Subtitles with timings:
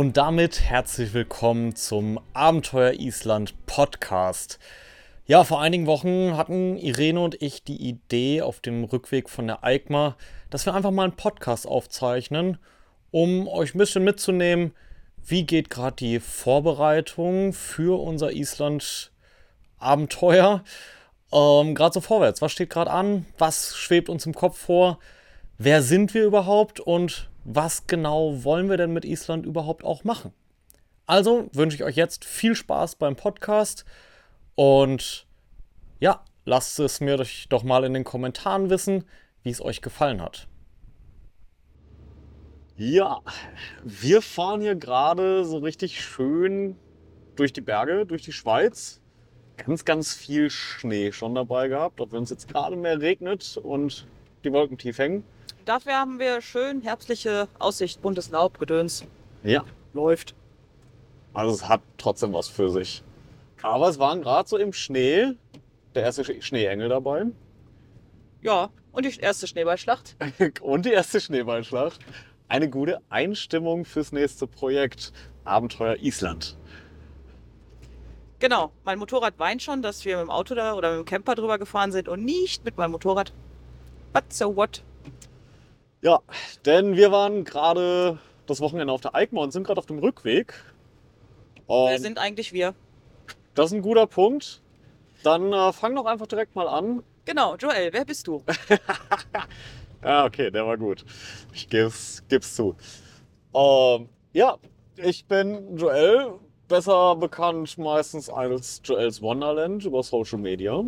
[0.00, 4.58] Und damit herzlich willkommen zum Abenteuer Island Podcast.
[5.26, 9.62] Ja, vor einigen Wochen hatten Irene und ich die Idee auf dem Rückweg von der
[9.62, 10.16] EICMA,
[10.48, 12.56] dass wir einfach mal einen Podcast aufzeichnen,
[13.10, 14.72] um euch ein bisschen mitzunehmen,
[15.22, 20.64] wie geht gerade die Vorbereitung für unser Island-Abenteuer
[21.30, 22.40] ähm, gerade so vorwärts.
[22.40, 23.26] Was steht gerade an?
[23.36, 24.98] Was schwebt uns im Kopf vor?
[25.58, 30.32] Wer sind wir überhaupt und was genau wollen wir denn mit Island überhaupt auch machen?
[31.06, 33.84] Also wünsche ich euch jetzt viel Spaß beim Podcast
[34.54, 35.26] und
[35.98, 39.04] ja, lasst es mir doch mal in den Kommentaren wissen,
[39.42, 40.46] wie es euch gefallen hat.
[42.76, 43.20] Ja,
[43.84, 46.76] wir fahren hier gerade so richtig schön
[47.36, 49.00] durch die Berge, durch die Schweiz.
[49.56, 54.06] Ganz, ganz viel Schnee schon dabei gehabt, wenn es jetzt gerade mehr regnet und
[54.44, 55.24] die Wolken tief hängen.
[55.64, 59.04] Dafür haben wir schön herbstliche Aussicht, buntes Laub, Gedöns.
[59.42, 60.34] Ja, Läuft.
[61.34, 63.02] also es hat trotzdem was für sich.
[63.62, 65.32] Aber es waren gerade so im Schnee
[65.94, 67.26] der erste Sch- Schneeengel dabei
[68.42, 70.16] Ja, und die erste Schneeballschlacht.
[70.62, 72.00] und die erste Schneeballschlacht.
[72.48, 75.12] Eine gute Einstimmung fürs nächste Projekt
[75.44, 76.56] Abenteuer Island.
[78.40, 81.34] Genau, mein Motorrad weint schon, dass wir mit dem Auto da oder mit dem Camper
[81.34, 83.32] drüber gefahren sind und nicht mit meinem Motorrad.
[84.12, 84.82] But so what?
[86.02, 86.20] Ja,
[86.64, 90.54] denn wir waren gerade das Wochenende auf der EICMA und sind gerade auf dem Rückweg.
[91.66, 92.74] Wer Und sind eigentlich wir?
[93.54, 94.62] das ist ein guter Punkt.
[95.22, 97.02] Dann äh, fang doch einfach direkt mal an.
[97.26, 98.42] Genau, Joel, wer bist du?
[100.02, 101.04] Ja, okay, der war gut.
[101.52, 102.74] Ich geb's, geb's zu.
[103.54, 104.56] Ähm, ja,
[104.96, 106.32] ich bin Joel,
[106.68, 110.82] besser bekannt meistens als Joels Wonderland über Social Media.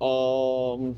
[0.00, 0.96] Ähm,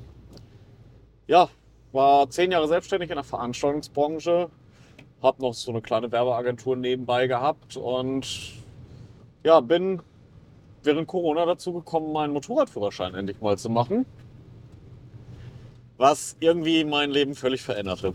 [1.26, 1.48] ja,
[1.96, 4.48] war zehn Jahre selbstständig in der Veranstaltungsbranche,
[5.20, 8.54] hab noch so eine kleine Werbeagentur nebenbei gehabt und
[9.42, 10.00] ja, bin
[10.84, 14.06] während Corona dazu gekommen, meinen Motorradführerschein endlich mal zu machen
[15.98, 18.14] was irgendwie mein Leben völlig veränderte.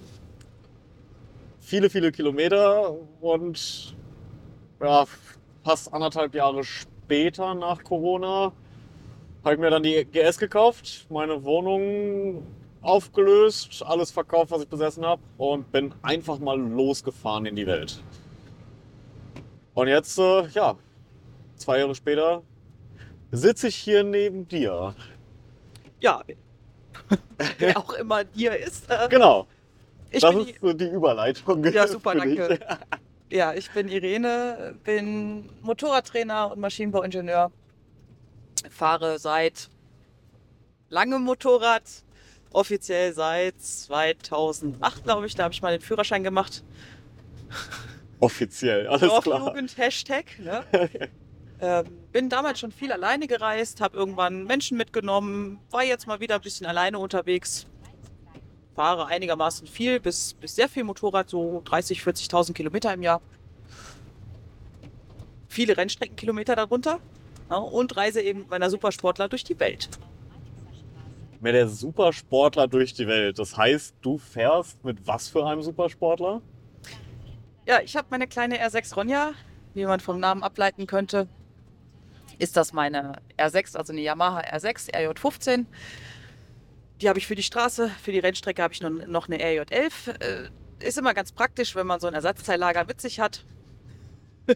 [1.59, 3.95] Viele, viele Kilometer und
[4.81, 5.05] ja,
[5.63, 8.51] fast anderthalb Jahre später nach Corona
[9.43, 12.45] habe ich mir dann die GS gekauft, meine Wohnung
[12.81, 18.01] aufgelöst, alles verkauft, was ich besessen habe und bin einfach mal losgefahren in die Welt.
[19.73, 20.75] Und jetzt, äh, ja,
[21.55, 22.41] zwei Jahre später
[23.31, 24.95] sitze ich hier neben dir.
[25.99, 26.21] Ja,
[27.59, 28.89] wer auch immer dir ist.
[28.89, 29.47] Äh, Genau.
[30.09, 31.63] ich das ist so die Überleitung.
[31.65, 32.59] Ja, super, danke.
[33.31, 37.49] Ja, ich bin Irene, bin Motorradtrainer und Maschinenbauingenieur.
[38.69, 39.69] Fahre seit
[40.89, 41.83] langem Motorrad,
[42.53, 45.35] offiziell seit 2008, glaube ich.
[45.35, 46.63] Da habe ich mal den Führerschein gemacht.
[48.19, 49.39] Offiziell, alles klar.
[49.39, 50.25] Dorfjugend, Hashtag.
[50.39, 50.63] Ne?
[51.61, 56.35] ähm, bin damals schon viel alleine gereist, habe irgendwann Menschen mitgenommen, war jetzt mal wieder
[56.35, 57.66] ein bisschen alleine unterwegs.
[58.75, 63.22] Fahre einigermaßen viel, bis, bis sehr viel Motorrad, so 30.000, 40.000 Kilometer im Jahr.
[65.47, 67.00] Viele Rennstreckenkilometer darunter.
[67.50, 69.90] Ja, und reise eben mit meiner Supersportler durch die Welt.
[71.41, 73.40] Mit der Supersportler durch die Welt.
[73.40, 76.41] Das heißt, du fährst mit was für einem Supersportler?
[77.68, 79.31] Ja, ich habe meine kleine R6 Ronja,
[79.74, 81.28] wie man vom Namen ableiten könnte.
[82.38, 85.66] Ist das meine R6, also eine Yamaha R6 RJ15.
[87.02, 90.23] Die habe ich für die Straße, für die Rennstrecke habe ich noch, noch eine RJ11.
[90.23, 90.49] Äh,
[90.85, 93.46] ist immer ganz praktisch, wenn man so ein Ersatzteillager mit sich hat.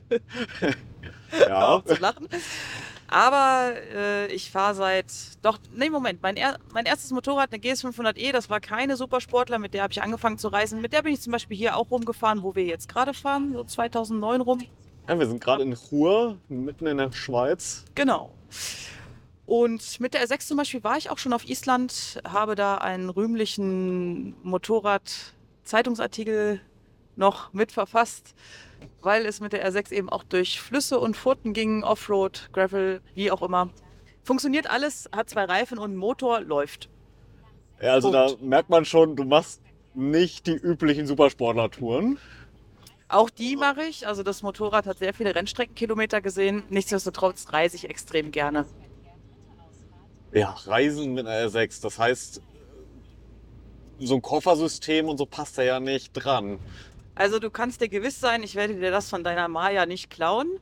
[1.40, 1.82] Ja.
[1.86, 2.30] zu lachen.
[3.08, 5.06] Aber äh, ich fahre seit,
[5.42, 9.76] doch, nee, Moment, mein, er, mein erstes Motorrad, eine GS500E, das war keine Supersportler, mit
[9.76, 10.82] der habe ich angefangen zu reisen.
[10.82, 13.64] Mit der bin ich zum Beispiel hier auch rumgefahren, wo wir jetzt gerade fahren, so
[13.64, 14.64] 2009 rum.
[15.08, 15.20] ja.
[15.20, 17.86] Wir sind gerade in Chur, mitten in der Schweiz.
[17.94, 18.34] Genau.
[19.46, 23.12] Und mit der R6 zum Beispiel war ich auch schon auf Island, habe da einen
[23.12, 26.60] rühmlichen Motorrad-Zeitungsartikel
[27.16, 28.34] noch mit verfasst,
[29.02, 33.32] weil es mit der R6 eben auch durch Flüsse und Furten ging, Offroad, Gravel, wie
[33.32, 33.70] auch immer.
[34.24, 36.90] Funktioniert alles, hat zwei Reifen und einen Motor, läuft.
[37.82, 38.42] Ja, also da Punkt.
[38.42, 39.62] merkt man schon, du machst
[39.94, 42.18] nicht die üblichen Supersportler-Touren.
[43.08, 44.08] Auch die mache ich.
[44.08, 46.64] Also das Motorrad hat sehr viele Rennstreckenkilometer gesehen.
[46.70, 48.66] Nichtsdestotrotz reise ich extrem gerne.
[50.34, 51.82] Ja, Reisen mit einer R6.
[51.82, 52.42] Das heißt,
[54.00, 56.60] so ein Koffersystem und so passt da ja nicht dran.
[57.16, 60.60] Also du kannst dir gewiss sein, ich werde dir das von deiner Maya nicht klauen.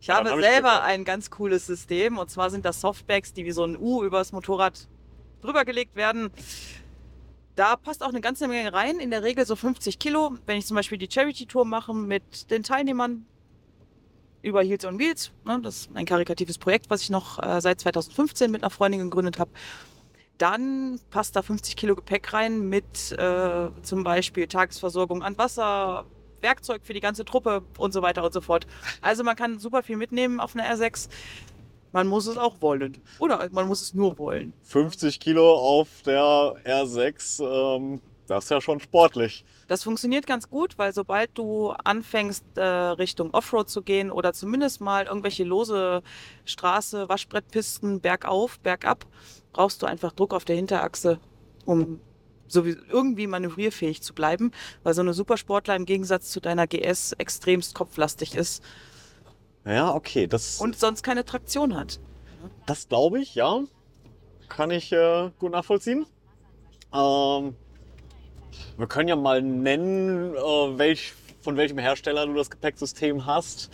[0.00, 0.84] Ich habe hab ich selber Glück.
[0.84, 4.32] ein ganz cooles System und zwar sind das Softbags, die wie so ein U übers
[4.32, 4.86] Motorrad
[5.40, 6.30] drüber gelegt werden.
[7.56, 10.36] Da passt auch eine ganze Menge rein, in der Regel so 50 Kilo.
[10.46, 13.26] Wenn ich zum Beispiel die Charity-Tour mache mit den Teilnehmern
[14.42, 17.80] über Heels on Wheels, ne, das ist ein karikatives Projekt, was ich noch äh, seit
[17.80, 19.50] 2015 mit einer Freundin gegründet habe,
[20.38, 26.06] dann passt da 50 Kilo Gepäck rein mit äh, zum Beispiel Tagesversorgung an Wasser,
[26.40, 28.66] Werkzeug für die ganze Truppe und so weiter und so fort.
[29.00, 31.08] Also man kann super viel mitnehmen auf einer R6.
[31.92, 32.98] Man muss es auch wollen.
[33.18, 34.52] Oder man muss es nur wollen.
[34.62, 39.44] 50 Kilo auf der R6, ähm, das ist ja schon sportlich.
[39.68, 44.80] Das funktioniert ganz gut, weil sobald du anfängst, äh, Richtung Offroad zu gehen oder zumindest
[44.80, 46.02] mal irgendwelche lose
[46.46, 49.06] Straße, Waschbrettpisten, bergauf, bergab,
[49.52, 51.20] brauchst du einfach Druck auf der Hinterachse,
[51.66, 52.00] um
[52.46, 54.52] so irgendwie manövrierfähig zu bleiben,
[54.84, 58.64] weil so eine Supersportler im Gegensatz zu deiner GS extremst kopflastig ist
[59.66, 62.00] Ja, okay, das, und sonst keine Traktion hat.
[62.64, 63.60] das glaube ich, ja.
[64.48, 66.06] Kann ich äh, gut nachvollziehen.
[66.94, 67.54] Ähm,
[68.76, 70.38] wir können ja mal nennen, äh,
[70.78, 73.70] welch, von welchem Hersteller du das Gepäcksystem hast.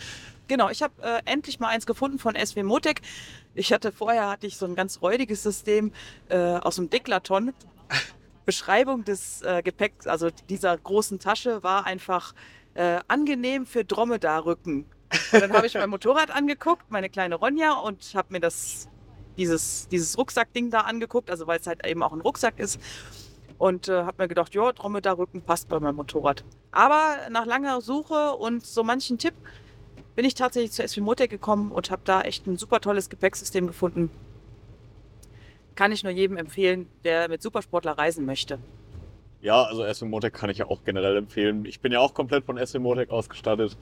[0.47, 3.01] Genau, ich habe äh, endlich mal eins gefunden von SW Motec.
[3.55, 5.91] Ich hatte vorher hatte ich so ein ganz räudiges System
[6.29, 7.53] äh, aus dem Deklaton.
[8.45, 12.35] Beschreibung des äh, Gepäcks, also dieser großen Tasche, war einfach
[12.75, 14.85] äh, angenehm für Dromedarrücken.
[15.31, 18.87] Und dann habe ich mein Motorrad angeguckt, meine kleine Ronja, und habe mir das,
[19.37, 22.79] dieses, dieses Rucksackding da angeguckt, also weil es halt eben auch ein Rucksack ist.
[23.57, 26.43] Und äh, habe mir gedacht, ja, Dromedarrücken passt bei meinem Motorrad.
[26.71, 29.33] Aber nach langer Suche und so manchen Tipp
[30.15, 33.67] bin ich tatsächlich zu SW Motec gekommen und habe da echt ein super tolles Gepäcksystem
[33.67, 34.09] gefunden.
[35.75, 38.59] Kann ich nur jedem empfehlen, der mit Supersportler reisen möchte.
[39.41, 41.65] Ja, also SW Motec kann ich ja auch generell empfehlen.
[41.65, 43.77] Ich bin ja auch komplett von SW Motec ausgestattet.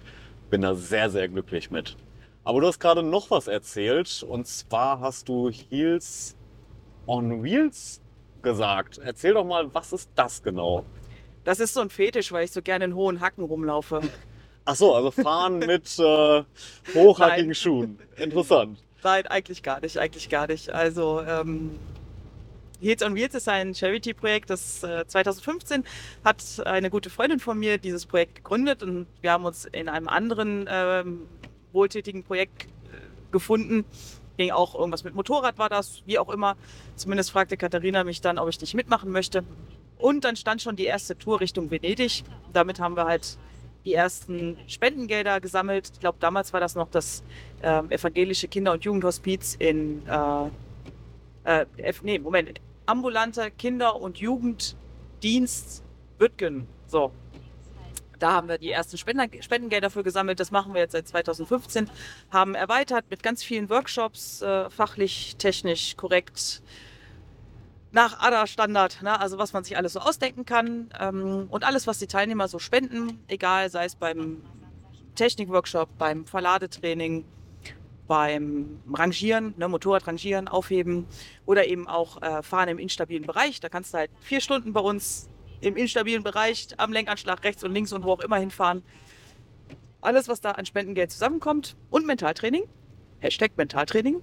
[0.50, 1.96] Bin da sehr, sehr glücklich mit.
[2.44, 4.24] Aber du hast gerade noch was erzählt.
[4.28, 6.36] Und zwar hast du Heels
[7.08, 8.02] on Wheels
[8.44, 9.00] gesagt.
[9.04, 10.86] Erzähl doch mal, was ist das genau?
[11.44, 14.01] Das ist so ein Fetisch, weil ich so gerne in hohen Hacken rumlaufe.
[14.66, 16.44] Ach so, also fahren mit äh,
[16.94, 17.56] hochhackigen Nein.
[17.56, 18.00] Schuhen.
[18.16, 18.81] Interessant.
[19.04, 20.69] Nein, eigentlich gar nicht, eigentlich gar nicht.
[20.69, 21.78] Also ähm,
[22.80, 25.84] Heels on Wheels ist ein Charity-Projekt, das äh, 2015
[26.24, 30.07] hat eine gute Freundin von mir dieses Projekt gegründet und wir haben uns in einem
[30.07, 31.28] anderen ähm,
[31.74, 32.68] wohltätigen Projekt äh,
[33.31, 33.86] gefunden.
[34.38, 36.56] Ging auch irgendwas mit Motorrad war das, wie auch immer.
[36.96, 39.44] Zumindest fragte Katharina mich dann, ob ich nicht mitmachen möchte.
[39.98, 42.24] Und dann stand schon die erste Tour Richtung Venedig.
[42.52, 43.38] Damit haben wir halt
[43.86, 45.92] die ersten Spendengelder gesammelt.
[45.94, 47.24] Ich glaube, damals war das noch das
[47.62, 55.84] ähm, evangelische Kinder- und Jugendhospiz in, äh, äh, nee, Moment, ambulanter Kinder- und Jugenddienst
[56.18, 56.68] Büttgen.
[56.88, 57.12] So.
[58.24, 60.40] Da haben wir die ersten Spender, Spendengelder für gesammelt.
[60.40, 61.90] Das machen wir jetzt seit 2015.
[62.31, 66.62] Haben erweitert mit ganz vielen Workshops, äh, fachlich, technisch, korrekt,
[67.92, 69.20] nach ADA-Standard, ne?
[69.20, 70.88] also was man sich alles so ausdenken kann.
[70.98, 74.42] Ähm, und alles, was die Teilnehmer so spenden, egal, sei es beim
[75.15, 77.25] Technikworkshop, beim Verladetraining,
[78.08, 81.08] beim Rangieren, ne, Motorrad rangieren, aufheben
[81.46, 83.60] oder eben auch äh, fahren im instabilen Bereich.
[83.60, 85.27] Da kannst du halt vier Stunden bei uns
[85.63, 88.84] im instabilen Bereich am Lenkanschlag rechts und links und wo auch immer hinfahren.
[90.01, 92.63] Alles, was da an Spendengeld zusammenkommt und Mentaltraining,
[93.20, 94.22] Hashtag Mentaltraining,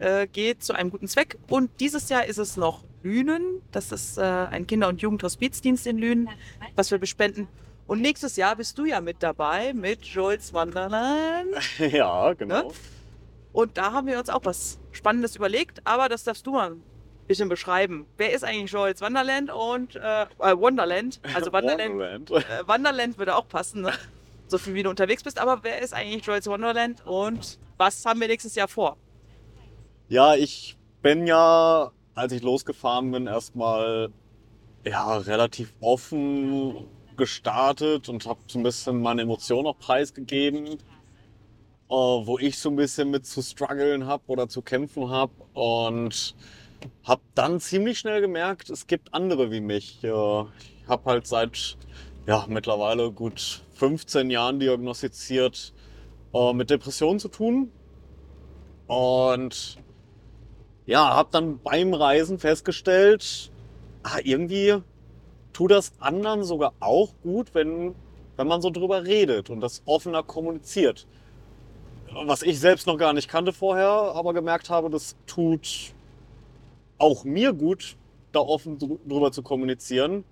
[0.00, 1.38] äh, geht zu einem guten Zweck.
[1.48, 3.62] Und dieses Jahr ist es noch Lünen.
[3.70, 6.28] Das ist äh, ein Kinder- und Jugendhospizdienst in Lünen,
[6.74, 7.46] was wir bespenden.
[7.86, 11.54] Und nächstes Jahr bist du ja mit dabei mit Joel's Wonderland.
[11.78, 12.68] ja, genau.
[12.68, 12.74] Ne?
[13.52, 16.76] Und da haben wir uns auch was Spannendes überlegt, aber das darfst du mal
[17.30, 18.06] bisschen beschreiben.
[18.16, 21.20] Wer ist eigentlich Joel's Wonderland und äh, äh, Wonderland?
[21.32, 22.30] Also Wonderland, Wonderland.
[22.32, 23.92] äh, Wonderland würde auch passen, ne?
[24.48, 25.38] so viel wie du unterwegs bist.
[25.38, 28.96] Aber wer ist eigentlich Joel's Wonderland und was haben wir nächstes Jahr vor?
[30.08, 34.10] Ja, ich bin ja, als ich losgefahren bin, erstmal
[34.84, 40.78] ja, relativ offen gestartet und habe so ein bisschen meine Emotionen auch preisgegeben, äh,
[41.88, 46.34] wo ich so ein bisschen mit zu strugglen habe oder zu kämpfen habe und
[47.04, 50.02] habe dann ziemlich schnell gemerkt, es gibt andere wie mich.
[50.02, 51.76] Äh, ich habe halt seit
[52.26, 55.72] ja, mittlerweile gut 15 Jahren diagnostiziert
[56.34, 57.72] äh, mit Depressionen zu tun
[58.86, 59.78] und
[60.86, 63.52] ja, habe dann beim Reisen festgestellt,
[64.02, 64.82] ah, irgendwie
[65.52, 67.94] tut das anderen sogar auch gut, wenn,
[68.36, 71.06] wenn man so drüber redet und das offener kommuniziert.
[72.24, 75.94] Was ich selbst noch gar nicht kannte vorher, aber gemerkt habe, das tut
[77.00, 77.96] auch mir gut,
[78.32, 80.24] da offen dr- drüber zu kommunizieren.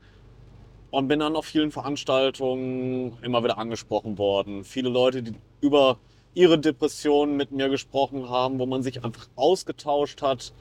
[0.91, 4.65] Und bin dann auf vielen Veranstaltungen immer wieder angesprochen worden.
[4.65, 5.99] Viele Leute, die über
[6.33, 10.55] ihre Depressionen mit mir gesprochen haben, wo man sich einfach ausgetauscht hat.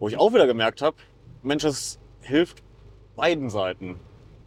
[0.00, 0.96] Wo ich auch wieder gemerkt habe,
[1.44, 2.64] Mensch, es hilft
[3.14, 4.00] beiden Seiten.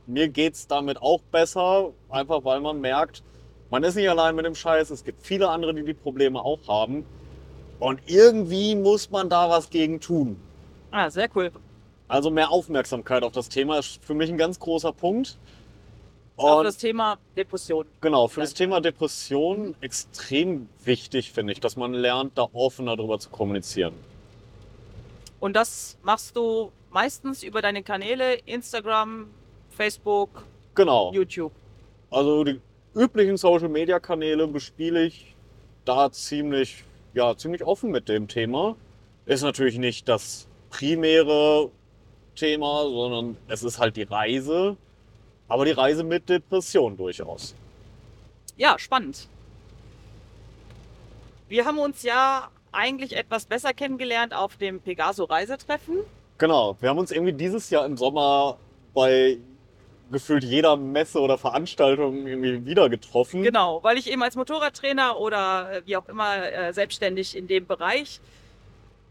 [0.07, 3.23] Mir geht's damit auch besser, einfach weil man merkt,
[3.69, 4.89] man ist nicht allein mit dem Scheiß.
[4.89, 7.05] Es gibt viele andere, die die Probleme auch haben.
[7.79, 10.35] Und irgendwie muss man da was gegen tun.
[10.97, 11.51] Ah, sehr cool.
[12.07, 15.37] Also mehr Aufmerksamkeit auf das Thema ist für mich ein ganz großer Punkt.
[16.37, 17.85] Auch Und das Thema Depression.
[17.99, 23.19] genau, für das Thema Depression extrem wichtig, finde ich, dass man lernt, da offener drüber
[23.19, 23.93] zu kommunizieren.
[25.41, 29.27] Und das machst du meistens über deine Kanäle Instagram,
[29.71, 31.11] Facebook, Genau.
[31.11, 31.51] YouTube.
[32.09, 32.61] Also die
[32.95, 35.35] üblichen Social Media Kanäle bespiele ich
[35.83, 38.77] da ziemlich, ja, ziemlich offen mit dem Thema.
[39.25, 40.47] Ist natürlich nicht das
[40.77, 41.71] primäre
[42.35, 44.77] Thema, sondern es ist halt die Reise.
[45.47, 47.53] Aber die Reise mit Depression durchaus.
[48.57, 49.27] Ja, spannend.
[51.47, 55.99] Wir haben uns ja eigentlich etwas besser kennengelernt auf dem Pegaso-Reisetreffen.
[56.37, 58.57] Genau, wir haben uns irgendwie dieses Jahr im Sommer
[58.93, 59.37] bei
[60.11, 63.43] gefühlt jeder Messe oder Veranstaltung irgendwie wieder getroffen.
[63.43, 67.65] Genau, weil ich eben als Motorradtrainer oder äh, wie auch immer äh, selbstständig in dem
[67.65, 68.19] Bereich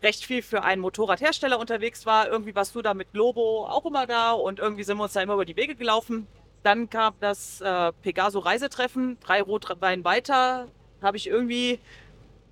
[0.05, 2.29] recht viel für einen Motorradhersteller unterwegs war.
[2.29, 5.23] Irgendwie warst du da mit Globo auch immer da und irgendwie sind wir uns da
[5.23, 6.27] immer über die Wege gelaufen.
[6.63, 10.69] Dann kam das äh, Pegaso Reisetreffen, drei Rotwein weiter,
[11.03, 11.81] habe ich irgendwie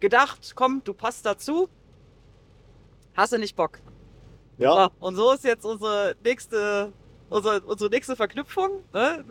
[0.00, 1.68] gedacht, komm, du passt dazu.
[3.14, 3.78] Hast du nicht Bock?
[4.59, 6.92] Ja, So, und so ist jetzt unsere nächste,
[7.30, 8.82] unsere, unsere nächste Verknüpfung.
[8.92, 9.25] Ne?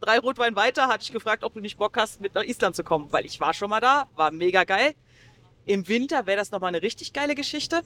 [0.00, 2.84] Drei Rotwein weiter hatte ich gefragt, ob du nicht Bock hast, mit nach Island zu
[2.84, 4.94] kommen, weil ich war schon mal da, war mega geil.
[5.66, 7.82] Im Winter wäre das nochmal eine richtig geile Geschichte.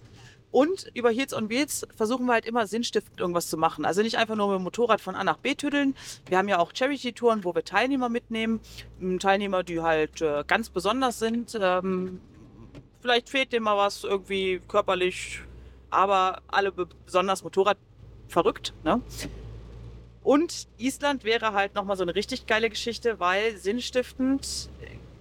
[0.53, 3.85] Und über Heels on Wheels versuchen wir halt immer sinnstiftend irgendwas zu machen.
[3.85, 5.95] Also nicht einfach nur mit dem Motorrad von A nach B tüdeln.
[6.29, 8.61] Wir haben ja auch Charity-Touren, wo wir Teilnehmer mitnehmen.
[9.19, 11.59] Teilnehmer, die halt äh, ganz besonders sind.
[11.61, 12.21] Ähm,
[13.03, 15.41] vielleicht fehlt dem mal was irgendwie körperlich,
[15.91, 17.77] aber alle be- besonders Motorrad
[18.29, 18.73] verrückt.
[18.85, 19.03] Ne?
[20.23, 24.71] Und Island wäre halt nochmal so eine richtig geile Geschichte, weil sinnstiftend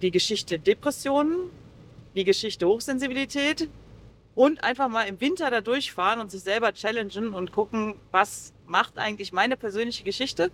[0.02, 1.50] die Geschichte Depressionen,
[2.16, 3.68] die Geschichte Hochsensibilität
[4.34, 8.98] und einfach mal im Winter da durchfahren und sich selber challengen und gucken, was macht
[8.98, 10.50] eigentlich meine persönliche Geschichte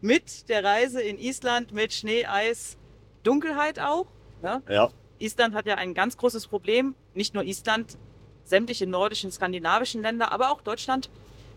[0.00, 2.76] mit der Reise in Island mit Schnee, Eis,
[3.22, 4.06] Dunkelheit auch.
[4.42, 4.62] Ne?
[4.68, 4.90] ja.
[5.18, 7.96] Island hat ja ein ganz großes Problem, nicht nur Island,
[8.44, 11.10] sämtliche nordischen, skandinavischen Länder, aber auch Deutschland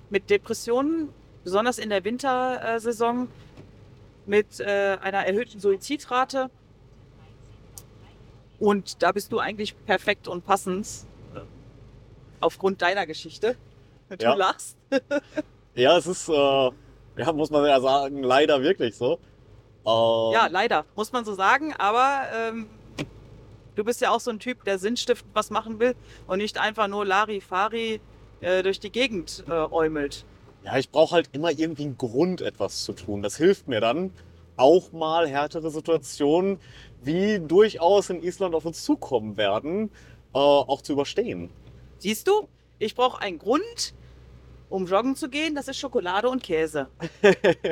[0.10, 1.10] mit Depressionen,
[1.44, 3.28] besonders in der Wintersaison,
[4.28, 6.50] mit äh, einer erhöhten Suizidrate.
[8.60, 10.88] Und da bist du eigentlich perfekt und passend
[11.34, 11.40] äh,
[12.40, 13.58] aufgrund deiner Geschichte.
[14.10, 14.34] Du Ja.
[14.36, 14.78] lachst.
[15.78, 16.34] Ja, es ist, äh,
[17.18, 19.20] ja, muss man ja sagen, leider wirklich so.
[19.86, 22.70] Ähm, Ja, leider, muss man so sagen, aber ähm,
[23.76, 25.94] du bist ja auch so ein Typ, der sinnstiftend was machen will
[26.28, 28.00] und nicht einfach nur Larifari
[28.40, 30.24] äh, durch die Gegend äh, äumelt.
[30.64, 33.22] Ja, ich brauche halt immer irgendwie einen Grund, etwas zu tun.
[33.22, 34.14] Das hilft mir dann,
[34.58, 36.60] auch mal härtere Situationen,
[37.06, 39.90] wie durchaus in Island auf uns zukommen werden,
[40.34, 41.50] äh, auch zu überstehen.
[42.00, 42.48] Siehst du,
[42.80, 43.94] ich brauche einen Grund,
[44.70, 46.88] um joggen zu gehen, das ist Schokolade und Käse.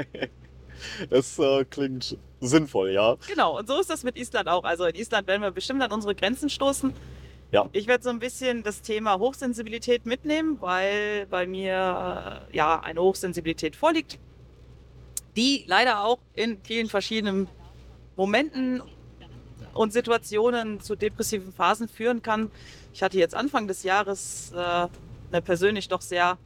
[1.09, 3.15] Das äh, klingt sinnvoll, ja.
[3.27, 4.63] Genau, und so ist das mit Island auch.
[4.63, 6.93] Also in Island werden wir bestimmt an unsere Grenzen stoßen.
[7.51, 7.69] Ja.
[7.71, 13.01] Ich werde so ein bisschen das Thema Hochsensibilität mitnehmen, weil bei mir äh, ja eine
[13.01, 14.19] Hochsensibilität vorliegt,
[15.35, 17.47] die leider auch in vielen verschiedenen
[18.15, 18.81] Momenten
[19.73, 22.51] und Situationen zu depressiven Phasen führen kann.
[22.93, 26.37] Ich hatte jetzt Anfang des Jahres äh, eine persönlich doch sehr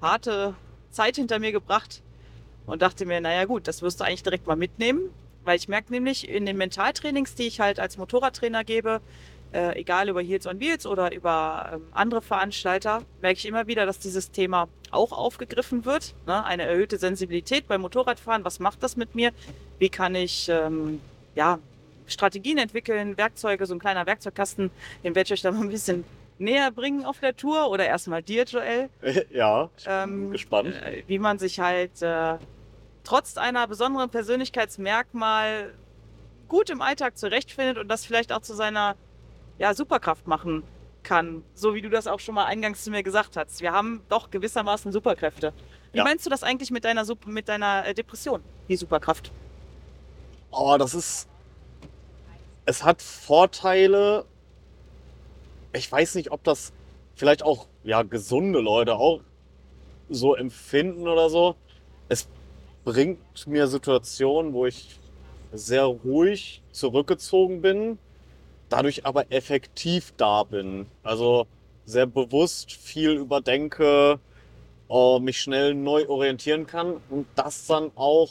[0.00, 0.54] harte
[0.90, 2.02] Zeit hinter mir gebracht
[2.66, 5.10] und dachte mir, naja gut, das wirst du eigentlich direkt mal mitnehmen,
[5.44, 9.00] weil ich merke nämlich in den Mentaltrainings, die ich halt als Motorradtrainer gebe,
[9.52, 13.84] äh, egal über Heels on Wheels oder über ähm, andere Veranstalter, merke ich immer wieder,
[13.84, 16.14] dass dieses Thema auch aufgegriffen wird.
[16.26, 16.42] Ne?
[16.44, 19.32] Eine erhöhte Sensibilität beim Motorradfahren, was macht das mit mir?
[19.78, 21.00] Wie kann ich ähm,
[21.34, 21.58] ja,
[22.06, 24.70] Strategien entwickeln, Werkzeuge, so ein kleiner Werkzeugkasten,
[25.04, 26.04] den werde ich euch da mal ein bisschen
[26.38, 28.88] näher bringen auf der Tour oder erstmal dir, Joel
[29.30, 30.74] ja, ich bin ähm, gespannt.
[30.74, 32.34] äh, wie man sich halt äh,
[33.04, 35.72] trotz einer besonderen Persönlichkeitsmerkmal
[36.48, 38.96] gut im Alltag zurechtfindet und das vielleicht auch zu seiner
[39.58, 40.62] ja, Superkraft machen
[41.02, 41.42] kann.
[41.54, 43.60] So wie du das auch schon mal eingangs zu mir gesagt hast.
[43.60, 45.52] Wir haben doch gewissermaßen Superkräfte.
[45.92, 46.04] Wie Ja.
[46.04, 49.30] meinst du das eigentlich mit deiner, mit deiner äh, Depression, die Superkraft?
[50.50, 51.28] Oh, das ist.
[52.64, 54.24] Es hat Vorteile.
[55.72, 56.72] Ich weiß nicht, ob das
[57.14, 59.20] vielleicht auch ja, gesunde Leute auch
[60.08, 61.56] so empfinden oder so.
[62.08, 62.28] Es
[62.84, 64.98] bringt mir Situationen, wo ich
[65.52, 67.98] sehr ruhig zurückgezogen bin,
[68.68, 70.86] dadurch aber effektiv da bin.
[71.02, 71.46] Also
[71.84, 74.20] sehr bewusst viel überdenke
[74.88, 78.30] äh, mich schnell neu orientieren kann und das dann auch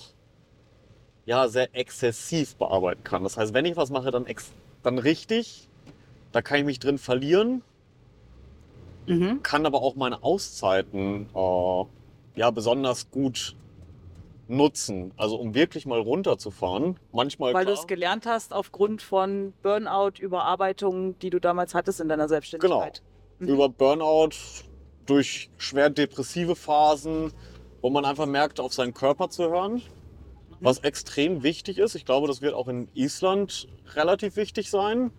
[1.25, 3.24] ja, sehr exzessiv bearbeiten kann.
[3.24, 4.51] Das heißt, wenn ich was mache, dann, ex
[4.84, 5.68] dann richtig,
[6.32, 7.62] da kann ich mich drin verlieren,
[9.08, 9.42] Mhm.
[9.42, 11.84] kann aber auch meine Auszeiten äh,
[12.36, 13.56] ja, besonders gut
[14.48, 15.12] nutzen.
[15.18, 16.98] Also um wirklich mal runterzufahren.
[17.12, 22.10] Manchmal Weil du es gelernt hast aufgrund von Burnout, Überarbeitung, die du damals hattest in
[22.10, 23.01] deiner Selbstständigkeit.
[23.40, 23.48] Mhm.
[23.48, 24.36] über Burnout,
[25.08, 27.34] durch schwer depressive Phasen,
[27.82, 29.82] wo man einfach merkt, auf seinen Körper zu hören.
[30.62, 31.96] Was extrem wichtig ist.
[31.96, 35.12] Ich glaube, das wird auch in Island relativ wichtig sein.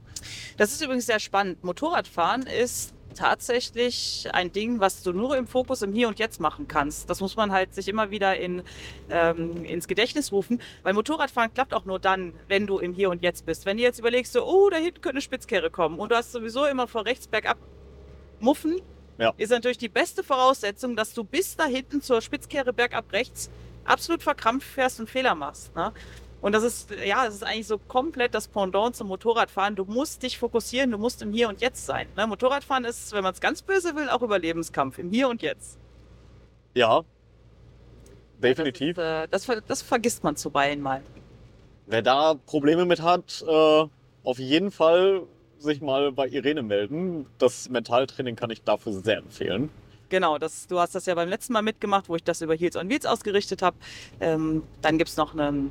[0.56, 1.64] Das ist übrigens sehr spannend.
[1.64, 6.68] Motorradfahren ist tatsächlich ein Ding, was du nur im Fokus im Hier und Jetzt machen
[6.68, 7.10] kannst.
[7.10, 8.62] Das muss man halt sich immer wieder in,
[9.10, 13.22] ähm, ins Gedächtnis rufen, weil Motorradfahren klappt auch nur dann, wenn du im Hier und
[13.22, 13.66] Jetzt bist.
[13.66, 16.32] Wenn du jetzt überlegst, so, oh, da hinten könnte eine Spitzkehre kommen und du hast
[16.32, 17.58] sowieso immer vor rechts bergab
[18.40, 18.80] Muffen,
[19.18, 19.34] Ja.
[19.36, 23.50] ist natürlich die beste Voraussetzung, dass du bis da hinten zur Spitzkehre bergab rechts
[23.84, 25.74] absolut verkrampft fährst und Fehler machst.
[25.74, 25.92] Ne?
[26.40, 29.76] Und das ist, ja, das ist eigentlich so komplett das Pendant zum Motorradfahren.
[29.76, 32.08] Du musst dich fokussieren, du musst im Hier und Jetzt sein.
[32.16, 32.26] Ne?
[32.26, 35.78] Motorradfahren ist, wenn man es ganz böse will, auch Überlebenskampf im Hier und Jetzt.
[36.74, 37.02] Ja,
[38.42, 38.96] definitiv.
[38.96, 41.02] Das, ist, äh, das, das vergisst man zuweilen mal.
[41.86, 43.84] Wer da Probleme mit hat, äh,
[44.24, 45.22] auf jeden Fall
[45.58, 47.26] sich mal bei Irene melden.
[47.38, 49.70] Das Mentaltraining kann ich dafür sehr empfehlen.
[50.12, 52.76] Genau, das, du hast das ja beim letzten Mal mitgemacht, wo ich das über Heels
[52.76, 53.78] on Wheels ausgerichtet habe.
[54.20, 55.70] Ähm, dann gibt es noch ein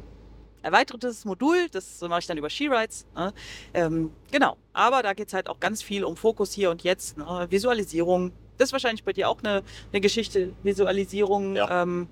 [0.63, 3.05] erweitertes Modul, das mache ich dann über She-Rides.
[3.15, 3.33] Ne?
[3.75, 7.19] Ähm, genau, aber da geht es halt auch ganz viel um Fokus hier und jetzt,
[7.19, 7.45] ne?
[7.51, 8.31] Visualisierung.
[8.57, 11.83] Das ist wahrscheinlich bei dir auch eine, eine Geschichte, Visualisierung, Ja.
[11.83, 12.07] ähm,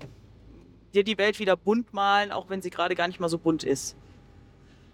[0.94, 3.64] dir die Welt wieder bunt malen, auch wenn sie gerade gar nicht mal so bunt
[3.64, 3.96] ist.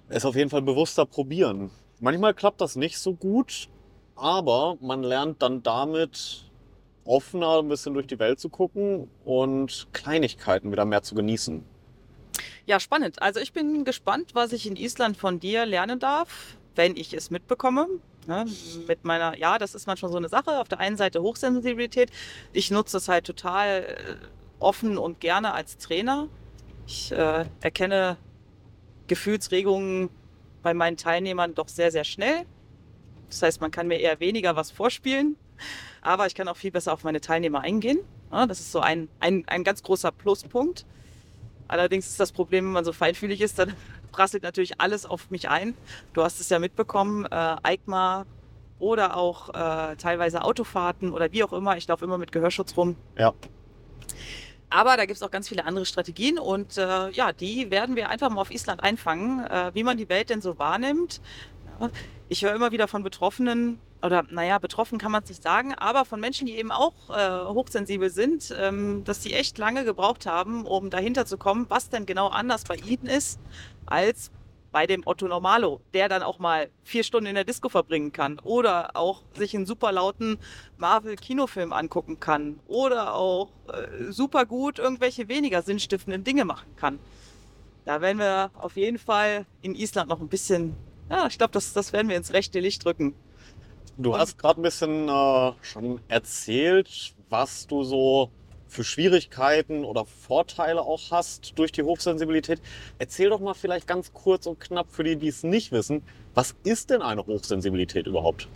[0.09, 1.71] Es auf jeden Fall bewusster probieren.
[2.01, 3.69] Manchmal klappt das nicht so gut,
[4.15, 6.47] aber man lernt dann damit
[7.07, 11.65] offener ein bisschen durch die Welt zu gucken und Kleinigkeiten wieder mehr zu genießen.
[12.67, 13.23] Ja, spannend.
[13.23, 17.31] Also ich bin gespannt, was ich in Island von dir lernen darf, wenn ich es
[17.31, 17.89] mitbekomme.
[18.27, 18.45] Ne,
[18.89, 20.61] mit meiner, ja, das ist manchmal so eine Sache.
[20.61, 22.11] Auf der einen Seite Hochsensibilität.
[22.53, 24.17] Ich nutze es halt total äh,
[24.59, 26.29] offen und gerne als Trainer.
[26.89, 28.17] Ich äh, erkenne
[29.07, 30.11] Gefühlsregungen
[30.63, 32.47] bei meinen Teilnehmern doch sehr, sehr schnell.
[33.31, 35.37] Das heißt, man kann mir eher weniger was vorspielen,
[36.07, 37.99] aber ich kann auch viel besser auf meine Teilnehmer eingehen.
[38.31, 40.87] Ja, das ist so ein, ein, ein ganz großer Pluspunkt.
[41.69, 43.75] Allerdings ist das Problem, wenn man so feinfühlig ist, dann
[44.13, 45.75] prasselt natürlich alles auf mich ein.
[46.13, 48.25] Du hast es ja mitbekommen, äh, EICMA
[48.79, 51.77] oder auch äh, teilweise Autofahrten oder wie auch immer.
[51.77, 52.97] Ich laufe immer mit Gehörschutz rum.
[53.19, 53.35] Ja.
[54.71, 58.11] Aber da gibt es auch ganz viele andere Strategien und äh, ja, die werden wir
[58.11, 61.21] einfach mal auf Island einfangen, äh, wie man die Welt denn so wahrnimmt.
[61.81, 61.91] Ja,
[62.29, 66.05] ich höre immer wieder von Betroffenen, oder naja, betroffen kann man es nicht sagen, aber
[66.05, 70.67] von Menschen, die eben auch äh, hochsensibel sind, ähm, dass die echt lange gebraucht haben,
[70.67, 73.41] um dahinter zu kommen, was denn genau anders bei ihnen ist,
[73.87, 74.31] als
[74.71, 78.39] bei dem Otto Normalo, der dann auch mal vier Stunden in der Disco verbringen kann
[78.41, 80.39] oder auch sich einen super lauten
[80.77, 86.99] Marvel-Kinofilm angucken kann oder auch äh, super gut irgendwelche weniger sinnstiftenden Dinge machen kann.
[87.87, 90.77] Da werden wir auf jeden Fall in Island noch ein bisschen,
[91.11, 93.15] ja, ich glaube, das, das werden wir ins rechte Licht drücken.
[93.97, 98.31] Du Und- hast gerade ein bisschen äh, schon erzählt, was du so
[98.69, 102.61] für Schwierigkeiten oder Vorteile auch hast durch die Hochsensibilität.
[102.99, 106.03] Erzähl doch mal vielleicht ganz kurz und knapp für die, die es nicht wissen,
[106.35, 108.49] was ist denn eine Hochsensibilität überhaupt?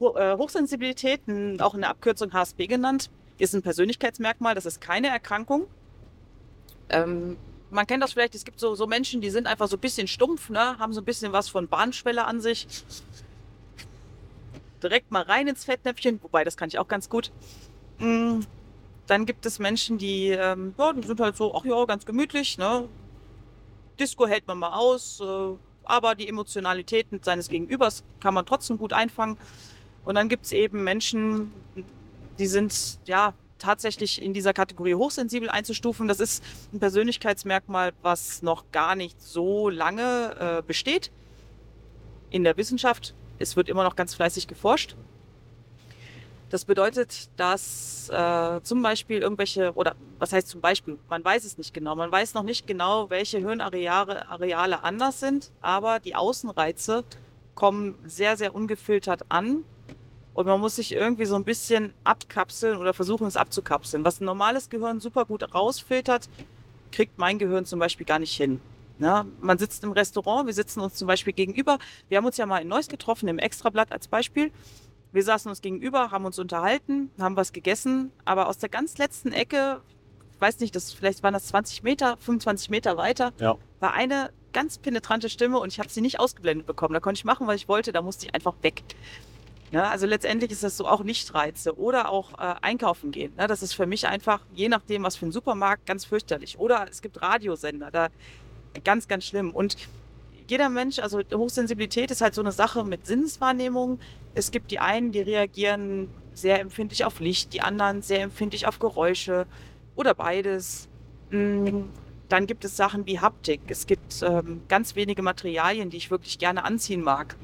[0.00, 1.20] Ho äh, Hochsensibilität,
[1.60, 5.66] auch in der Abkürzung HSP genannt, ist ein Persönlichkeitsmerkmal, das ist keine Erkrankung.
[6.88, 7.36] Ähm,
[7.76, 10.08] man kennt das vielleicht, es gibt so, so Menschen, die sind einfach so ein bisschen
[10.08, 10.78] stumpf, ne?
[10.78, 12.66] haben so ein bisschen was von Bahnschwelle an sich.
[14.82, 17.30] Direkt mal rein ins Fettnäpfchen, wobei das kann ich auch ganz gut.
[17.98, 18.40] Mm,
[19.06, 22.58] Dann gibt es Menschen, die, ähm, ja, die sind halt so, ach ja, ganz gemütlich,
[22.58, 22.88] ne?
[24.00, 28.92] Disco hält man mal aus, äh, aber die Emotionalität seines Gegenübers kann man trotzdem gut
[28.92, 29.38] einfangen.
[30.04, 31.52] Und dann gibt es eben Menschen,
[32.38, 36.08] die sind ja tatsächlich in dieser Kategorie hochsensibel einzustufen.
[36.08, 36.42] Das ist
[36.72, 41.10] ein Persönlichkeitsmerkmal, was noch gar nicht so lange äh, besteht
[42.30, 43.14] in der Wissenschaft.
[43.38, 44.96] Es wird immer noch ganz fleißig geforscht.
[46.48, 51.58] Das bedeutet, dass äh, zum Beispiel irgendwelche, oder was heißt zum Beispiel, man weiß es
[51.58, 57.02] nicht genau, man weiß noch nicht genau, welche Hirnareale Areale anders sind, aber die Außenreize
[57.56, 59.64] kommen sehr, sehr ungefiltert an
[60.36, 64.04] und man muss sich irgendwie so ein bisschen abkapseln oder versuchen, es abzukapseln.
[64.04, 66.28] Was ein normales Gehirn super gut rausfiltert,
[66.92, 68.60] kriegt mein Gehirn zum Beispiel gar nicht hin.
[68.98, 71.78] Ja, man sitzt im Restaurant, wir sitzen uns zum Beispiel gegenüber.
[72.10, 74.50] Wir haben uns ja mal in Neuss getroffen, im Extrablatt als Beispiel.
[75.10, 79.32] Wir saßen uns gegenüber, haben uns unterhalten, haben was gegessen, aber aus der ganz letzten
[79.32, 79.80] Ecke,
[80.34, 83.56] ich weiß nicht, das, vielleicht waren das 20 Meter, 25 Meter weiter, Ja.
[83.80, 86.92] war eine ganz penetrante Stimme und ich habe sie nicht ausgeblendet bekommen.
[86.92, 88.82] Da konnte ich machen, was ich wollte, da musste ich einfach weg.
[89.72, 93.32] Ja, also letztendlich ist das so auch Nichtreize oder auch äh, einkaufen gehen.
[93.36, 93.46] Ne?
[93.48, 96.58] Das ist für mich einfach, je nachdem, was für ein Supermarkt, ganz fürchterlich.
[96.58, 98.08] Oder es gibt Radiosender, da
[98.84, 99.50] ganz, ganz schlimm.
[99.50, 99.76] Und
[100.48, 103.98] jeder Mensch, also Hochsensibilität ist halt so eine Sache mit Sinneswahrnehmung.
[104.34, 108.78] Es gibt die einen, die reagieren sehr empfindlich auf Licht, die anderen sehr empfindlich auf
[108.78, 109.46] Geräusche
[109.96, 110.88] oder beides.
[111.30, 111.84] Mm,
[112.28, 113.62] Dann gibt es Sachen wie Haptik.
[113.68, 117.36] Es gibt ähm, ganz wenige Materialien, die ich wirklich gerne anziehen mag.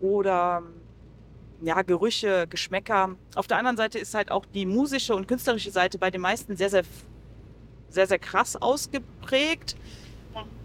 [0.00, 0.62] Oder
[1.62, 3.16] ja, Gerüche, Geschmäcker.
[3.34, 6.56] Auf der anderen Seite ist halt auch die musische und künstlerische Seite bei den meisten
[6.56, 6.84] sehr, sehr,
[7.88, 9.76] sehr, sehr krass ausgeprägt.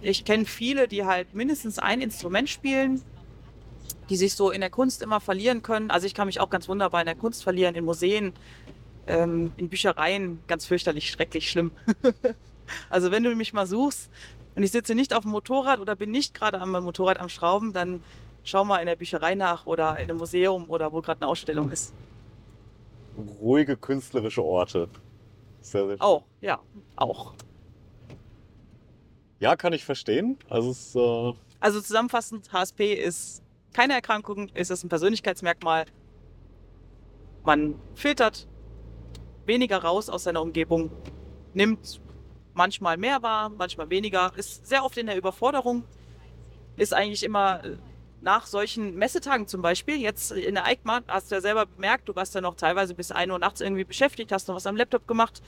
[0.02, 3.02] Ich kenne viele, die halt mindestens ein Instrument spielen,
[4.10, 5.92] die sich so in der Kunst immer verlieren können.
[5.92, 8.34] Also ich kann mich auch ganz wunderbar in der Kunst verlieren, in Museen,
[9.08, 11.72] ähm, in Büchereien, ganz fürchterlich, schrecklich schlimm.
[12.90, 14.10] also wenn du mich mal suchst
[14.56, 17.74] und ich sitze nicht auf dem Motorrad oder bin nicht gerade am Motorrad am Schrauben,
[17.74, 18.02] dann
[18.44, 21.72] schau mal in der Bücherei nach oder in einem Museum oder wo gerade eine Ausstellung
[21.72, 21.94] ist.
[23.42, 24.88] Ruhige künstlerische Orte.
[25.62, 26.02] Sehr, sehr schön.
[26.02, 26.60] Auch, ja,
[26.96, 27.34] auch.
[29.40, 30.38] Ja, kann ich verstehen.
[30.50, 33.42] Also es, äh, Also zusammenfassend, HSP ist
[33.74, 35.86] keine Erkrankung, ist es ein Persönlichkeitsmerkmal.
[37.44, 38.48] Man filtert
[39.46, 40.92] weniger raus aus seiner Umgebung,
[41.54, 42.02] nimmt
[42.54, 45.84] manchmal mehr wahr, manchmal weniger, ist sehr oft in der Überforderung,
[46.76, 47.62] ist eigentlich immer
[48.22, 52.16] nach solchen Messetagen zum Beispiel, jetzt in der EICMA, hast du ja selber bemerkt, du
[52.16, 55.08] warst ja noch teilweise bis 1 Uhr nachts irgendwie beschäftigt, hast noch was am Laptop
[55.08, 55.42] gemacht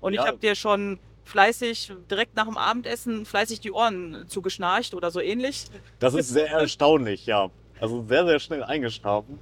[0.00, 0.26] und ich Ja.
[0.26, 5.66] habe dir schon fleißig, direkt nach dem Abendessen, fleißig die Ohren zugeschnarcht oder so ähnlich.
[5.98, 7.50] das ist sehr erstaunlich, ja.
[7.80, 9.38] Also sehr, sehr schnell eingeschlafen.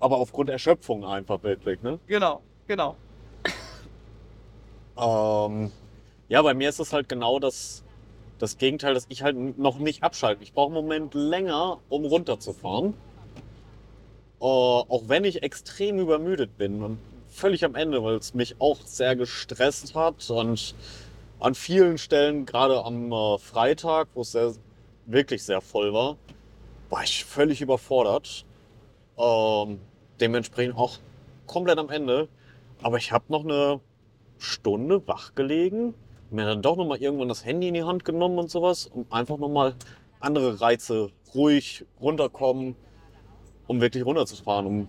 [0.00, 1.98] Aber aufgrund Erschöpfung einfach wirklich, ne?
[2.06, 2.96] Genau, genau.
[4.98, 5.70] Ähm,
[6.28, 7.84] ja, bei mir ist es halt genau das,
[8.38, 10.42] das Gegenteil, dass ich halt noch nicht abschalte.
[10.42, 12.94] Ich brauche einen Moment länger, um runterzufahren.
[14.40, 18.78] Äh, auch wenn ich extrem übermüdet bin und völlig am Ende, weil es mich auch
[18.84, 20.74] sehr gestresst hat und
[21.40, 24.52] an vielen Stellen, gerade am äh, Freitag, wo es sehr,
[25.06, 26.16] wirklich sehr voll war,
[26.90, 28.44] war ich völlig überfordert.
[29.18, 29.80] Ähm,
[30.20, 30.98] dementsprechend auch
[31.46, 32.28] komplett am Ende.
[32.82, 33.80] Aber ich habe noch eine
[34.38, 35.94] Stunde wach gelegen,
[36.30, 39.06] mir dann doch noch mal irgendwann das Handy in die Hand genommen und sowas, um
[39.10, 39.74] einfach noch mal
[40.20, 42.76] andere Reize ruhig runterkommen,
[43.66, 44.88] um wirklich runterzufahren, um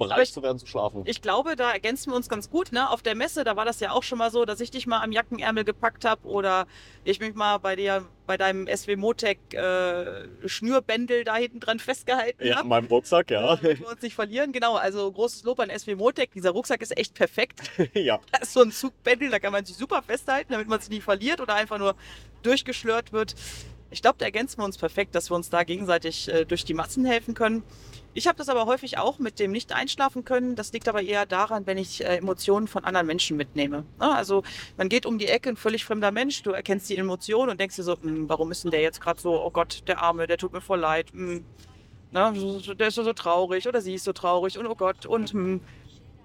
[0.00, 1.02] bereit ich- zu werden zu schlafen.
[1.06, 2.72] Ich glaube, da ergänzen wir uns ganz gut.
[2.72, 2.90] Ne?
[2.90, 5.00] Auf der Messe, da war das ja auch schon mal so, dass ich dich mal
[5.02, 6.66] am Jackenärmel gepackt habe oder
[7.04, 12.44] ich mich mal bei dir, bei deinem SW Motec äh, Schnürbändel da hinten dran festgehalten
[12.44, 12.68] ja, in habe.
[12.68, 13.56] meinem Rucksack, ja.
[13.56, 14.52] Damit wir uns nicht verlieren.
[14.52, 16.32] Genau, also großes Lob an SW Motec.
[16.32, 17.60] Dieser Rucksack ist echt perfekt.
[17.94, 18.18] ja.
[18.32, 21.04] Da ist so ein Zugbändel, da kann man sich super festhalten, damit man sich nicht
[21.04, 21.94] verliert oder einfach nur
[22.42, 23.34] durchgeschlört wird.
[23.92, 26.74] Ich glaube, da ergänzen wir uns perfekt, dass wir uns da gegenseitig äh, durch die
[26.74, 27.64] Massen helfen können.
[28.14, 30.54] Ich habe das aber häufig auch mit dem nicht einschlafen können.
[30.54, 33.84] Das liegt aber eher daran, wenn ich äh, Emotionen von anderen Menschen mitnehme.
[33.98, 34.14] Ne?
[34.14, 34.42] Also
[34.76, 37.76] man geht um die Ecke, ein völlig fremder Mensch, du erkennst die Emotion und denkst
[37.76, 40.38] dir so, "Hm, warum ist denn der jetzt gerade so, oh Gott, der Arme, der
[40.38, 41.10] tut mir voll leid.
[41.12, 41.44] Hm,
[42.12, 45.32] na, so- der ist so, traurig oder sie ist so traurig und oh Gott und
[45.32, 45.60] hm,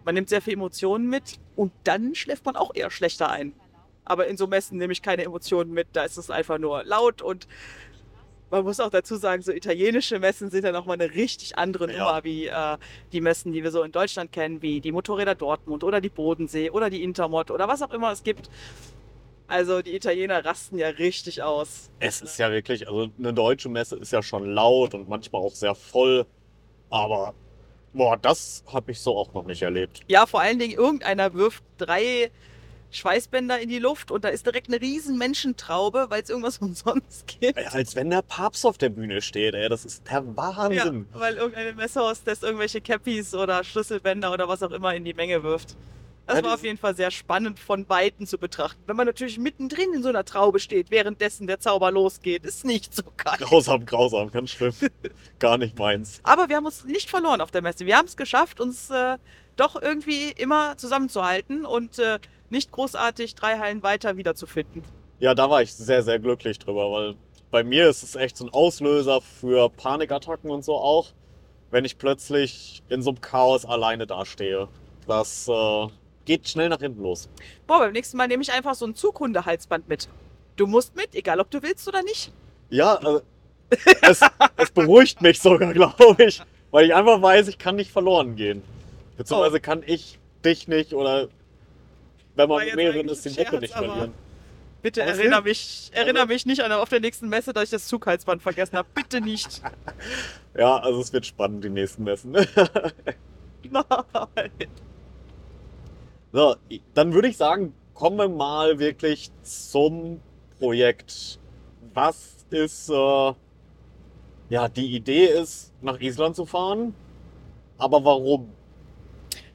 [0.03, 3.53] man nimmt sehr viel Emotionen mit und dann schläft man auch eher schlechter ein.
[4.05, 7.21] Aber in so Messen nehme ich keine Emotionen mit, da ist es einfach nur laut
[7.21, 7.47] und
[8.51, 11.97] man muss auch dazu sagen, so italienische Messen sind ja nochmal eine richtig andere Ja.
[11.97, 12.77] Nummer wie äh,
[13.11, 16.69] die Messen, die wir so in Deutschland kennen, wie die Motorräder Dortmund oder die Bodensee
[16.69, 18.49] oder die Intermod oder was auch immer es gibt.
[19.47, 21.89] Also die Italiener rasten ja richtig aus.
[21.99, 25.53] Es ist ja wirklich, also eine deutsche Messe ist ja schon laut und manchmal auch
[25.53, 26.25] sehr voll,
[26.89, 27.33] aber
[27.93, 30.01] boah, das habe ich so auch noch nicht erlebt.
[30.07, 32.31] Ja, vor allen Dingen irgendeiner wirft drei
[32.95, 37.27] Schweißbänder in die Luft und da ist direkt eine riesen Menschentraube, weil es irgendwas umsonst
[37.27, 37.57] gibt.
[37.57, 41.07] Ey, Als wenn der Papst auf der Bühne steht, ey, das ist der Ja, Wahnsinn.
[41.13, 45.75] weil irgendeine Messehostess irgendwelche Cappies oder Schlüsselbänder oder was auch immer in die Menge wirft.
[46.27, 48.81] Das Ja, war das- auf jeden Fall sehr spannend von Weitem zu betrachten.
[48.87, 52.95] Wenn man natürlich mittendrin in so einer Traube steht, währenddessen der Zauber losgeht, ist nicht
[52.95, 53.35] so geil.
[53.37, 54.73] Grausam, grausam, ganz schlimm.
[55.39, 56.21] Gar nicht meins.
[56.23, 57.85] Aber wir haben uns nicht verloren auf der Messe.
[57.85, 59.17] Wir haben es geschafft, uns äh,
[59.55, 62.17] doch irgendwie immer zusammenzuhalten und äh,
[62.49, 64.83] nicht großartig drei Hallen weiter wiederzufinden.
[65.19, 67.15] Ja, da war ich sehr, sehr glücklich drüber, weil
[67.51, 71.07] bei mir ist es echt so ein Auslöser für Panikattacken und so auch,
[71.71, 74.67] wenn ich plötzlich in so einem Chaos alleine dastehe.
[75.07, 75.87] Das äh,
[76.25, 77.29] geht schnell nach hinten los.
[77.67, 80.09] Boah, beim nächsten Mal nehme ich einfach so ein Zughundehalsband mit.
[80.55, 82.31] Du musst mit, egal ob du willst oder nicht.
[82.69, 83.21] Ja, äh,
[84.01, 84.21] es,
[84.57, 86.41] es beruhigt mich sogar, glaube ich.
[86.71, 88.61] Weil ich einfach weiß, ich kann nicht verloren gehen.
[88.65, 89.17] Oh.
[89.17, 91.29] Beziehungsweise kann ich dich nicht oder
[92.35, 94.13] wenn man mit mehreren ist, Gruppe Scherz, nicht verlieren.
[94.81, 97.69] Bitte es erinnere mich, erinnere Also- mich nicht an auf der nächsten Messe, dass ich
[97.71, 98.87] das Zughalsband vergessen habe.
[98.93, 99.61] Bitte nicht.
[100.57, 102.31] Ja, also es wird spannend, die nächsten Messen.
[103.63, 104.51] Nein.
[106.31, 106.55] So,
[106.93, 110.21] dann würde ich sagen, kommen wir mal wirklich zum
[110.59, 111.39] Projekt.
[111.93, 113.33] Was ist, äh,
[114.49, 116.93] ja, die Idee ist, nach Island zu fahren,
[117.77, 118.49] aber warum?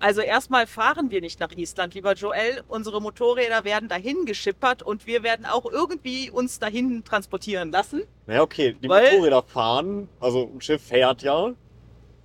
[0.00, 2.62] Also erstmal fahren wir nicht nach Island, lieber Joel.
[2.68, 8.04] Unsere Motorräder werden dahin geschippert und wir werden auch irgendwie uns dahin transportieren lassen.
[8.26, 11.52] Naja, okay, die Weil- Motorräder fahren, also ein Schiff fährt ja.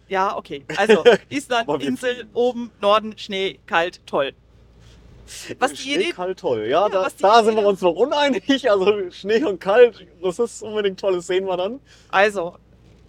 [0.08, 0.64] Ja, okay.
[0.78, 4.32] Also Island, Insel, oben, Norden, Schnee, kalt, toll.
[5.60, 6.68] Was Schnee, Idee, kalt, toll.
[6.70, 8.44] Ja, da, die da Idee sind wir da- uns noch uneinig.
[8.70, 11.82] Also Schnee und kalt, das ist unbedingt toll, das sehen wir dann.
[12.10, 12.56] Also,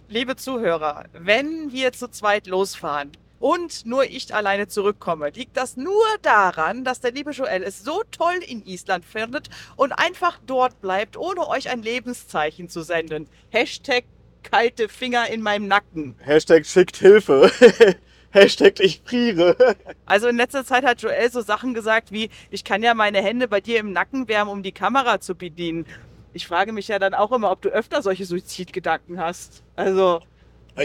[0.09, 6.05] liebe Zuhörer, wenn wir zu zweit losfahren und nur ich alleine zurückkomme, liegt das nur
[6.21, 11.17] daran, dass der liebe Joel es so toll in Island findet und einfach dort bleibt,
[11.17, 13.27] ohne euch ein Lebenszeichen zu senden.
[13.49, 14.05] Hashtag
[14.43, 16.15] kalte Finger in meinem Nacken.
[16.19, 17.51] Hashtag schickt Hilfe.
[18.31, 19.55] Hashtag ich friere.
[20.05, 23.47] Also in letzter Zeit hat Joel so Sachen gesagt wie, ich kann ja meine Hände
[23.47, 25.85] bei dir im Nacken wärmen, um die Kamera zu bedienen.
[26.33, 29.63] Ich frage mich ja dann auch immer, ob du öfter solche Suizidgedanken hast.
[29.75, 30.21] Also,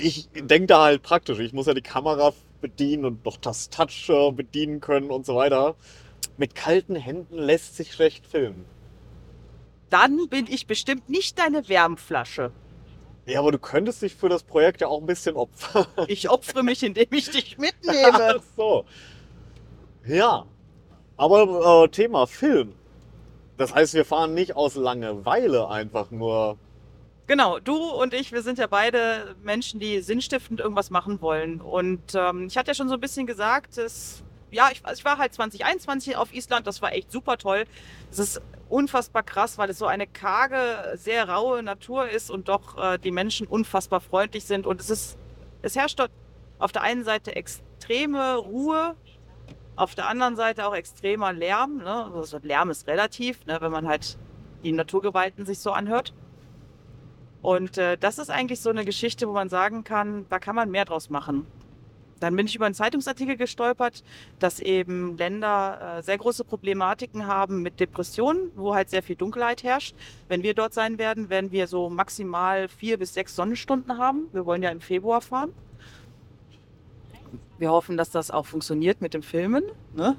[0.00, 1.38] Ich denke da halt praktisch.
[1.38, 5.74] Ich muss ja die Kamera bedienen und noch das Touch bedienen können und so weiter.
[6.38, 8.64] Mit kalten Händen lässt sich schlecht filmen.
[9.90, 12.52] dann bin ich bestimmt nicht deine Wärmflasche.
[13.26, 15.86] Ja, aber du könntest dich für das Projekt ja auch ein bisschen opfern.
[16.08, 18.36] Ich opfere mich, indem ich dich mitnehme.
[18.38, 18.84] Ach so.
[20.06, 20.46] Ja.
[21.18, 22.72] Aber äh, Thema Film.
[23.58, 26.56] Das heißt, wir fahren nicht aus Langeweile einfach nur.
[27.26, 31.60] Genau, du und ich, wir sind ja beide Menschen, die sinnstiftend irgendwas machen wollen.
[31.60, 35.18] Und ähm, ich hatte ja schon so ein bisschen gesagt, es, ja, ich, ich war
[35.18, 37.64] halt 2021 auf Island, das war echt super toll.
[38.10, 42.76] Es ist unfassbar krass, weil es so eine karge, sehr raue Natur ist und doch
[42.76, 44.66] äh, die Menschen unfassbar freundlich sind.
[44.66, 45.16] Und es ist,
[45.62, 46.10] es herrscht dort
[46.58, 48.96] auf der einen Seite extreme Ruhe,
[49.76, 51.78] auf der anderen Seite auch extremer Lärm.
[51.78, 52.12] Ne?
[52.14, 53.58] Also Lärm ist relativ, ne?
[53.60, 54.18] wenn man halt
[54.64, 56.14] die Naturgewalten sich so anhört.
[57.42, 60.70] Und äh, das ist eigentlich so eine Geschichte, wo man sagen kann, da kann man
[60.70, 61.46] mehr draus machen.
[62.20, 64.04] Dann bin ich über einen Zeitungsartikel gestolpert,
[64.38, 69.64] dass eben Länder äh, sehr große Problematiken haben mit Depressionen, wo halt sehr viel Dunkelheit
[69.64, 69.96] herrscht.
[70.28, 74.28] Wenn wir dort sein werden, werden wir so maximal vier bis sechs Sonnenstunden haben.
[74.32, 75.52] Wir wollen ja im Februar fahren.
[77.58, 79.62] Wir hoffen, dass das auch funktioniert mit dem Filmen.
[79.94, 80.16] Ne?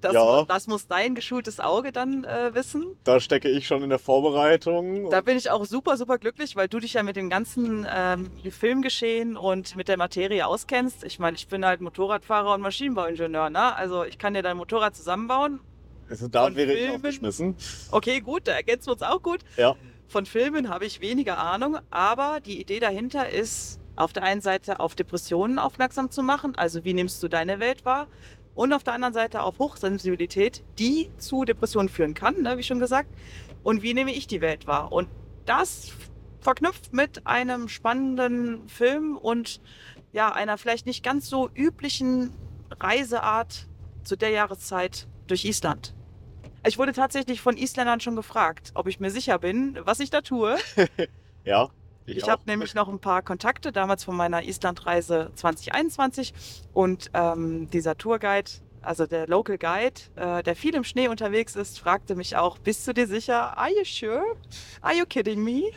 [0.00, 0.44] Das, Ja.
[0.44, 2.84] das muss dein geschultes Auge dann äh, wissen.
[3.04, 5.08] Da stecke ich schon in der Vorbereitung.
[5.10, 8.30] Da bin ich auch super, super glücklich, weil du dich ja mit dem ganzen ähm,
[8.50, 11.04] Filmgeschehen und mit der Materie auskennst.
[11.04, 13.74] Ich meine, ich bin halt Motorradfahrer und Maschinenbauingenieur, ne?
[13.76, 15.60] Also ich kann dir dein Motorrad zusammenbauen.
[16.08, 16.96] also da von wäre ich Filmen.
[16.96, 17.56] aufgeschmissen.
[17.92, 19.40] Okay, gut, da ergänzen wir uns auch gut.
[19.56, 19.76] Ja.
[20.08, 24.80] Von Filmen habe ich weniger Ahnung, aber die Idee dahinter ist, auf der einen Seite
[24.80, 28.06] auf Depressionen aufmerksam zu machen, also wie nimmst du deine Welt wahr?
[28.54, 32.80] Und auf der anderen Seite auf Hochsensibilität, die zu Depressionen führen kann, ne, wie schon
[32.80, 33.08] gesagt.
[33.62, 34.92] Und wie nehme ich die Welt wahr?
[34.92, 35.08] Und
[35.46, 35.92] das
[36.40, 39.60] verknüpft mit einem spannenden Film und
[40.12, 42.32] ja, einer vielleicht nicht ganz so üblichen
[42.80, 43.68] Reiseart
[44.02, 45.94] zu der Jahreszeit durch Island.
[46.66, 50.20] Ich wurde tatsächlich von Isländern schon gefragt, ob ich mir sicher bin, was ich da
[50.20, 50.56] tue.
[51.42, 51.70] Ja.
[52.06, 52.28] Ich, auch.
[52.28, 56.32] habe nämlich noch ein paar Kontakte damals von meiner Islandreise 2021
[56.72, 58.50] und ähm, dieser Tourguide,
[58.82, 62.86] also der Local Guide, äh, der viel im Schnee unterwegs ist, fragte mich auch, bist
[62.88, 63.56] du dir sicher?
[63.56, 64.36] Are you sure?
[64.80, 65.70] Are you kidding me?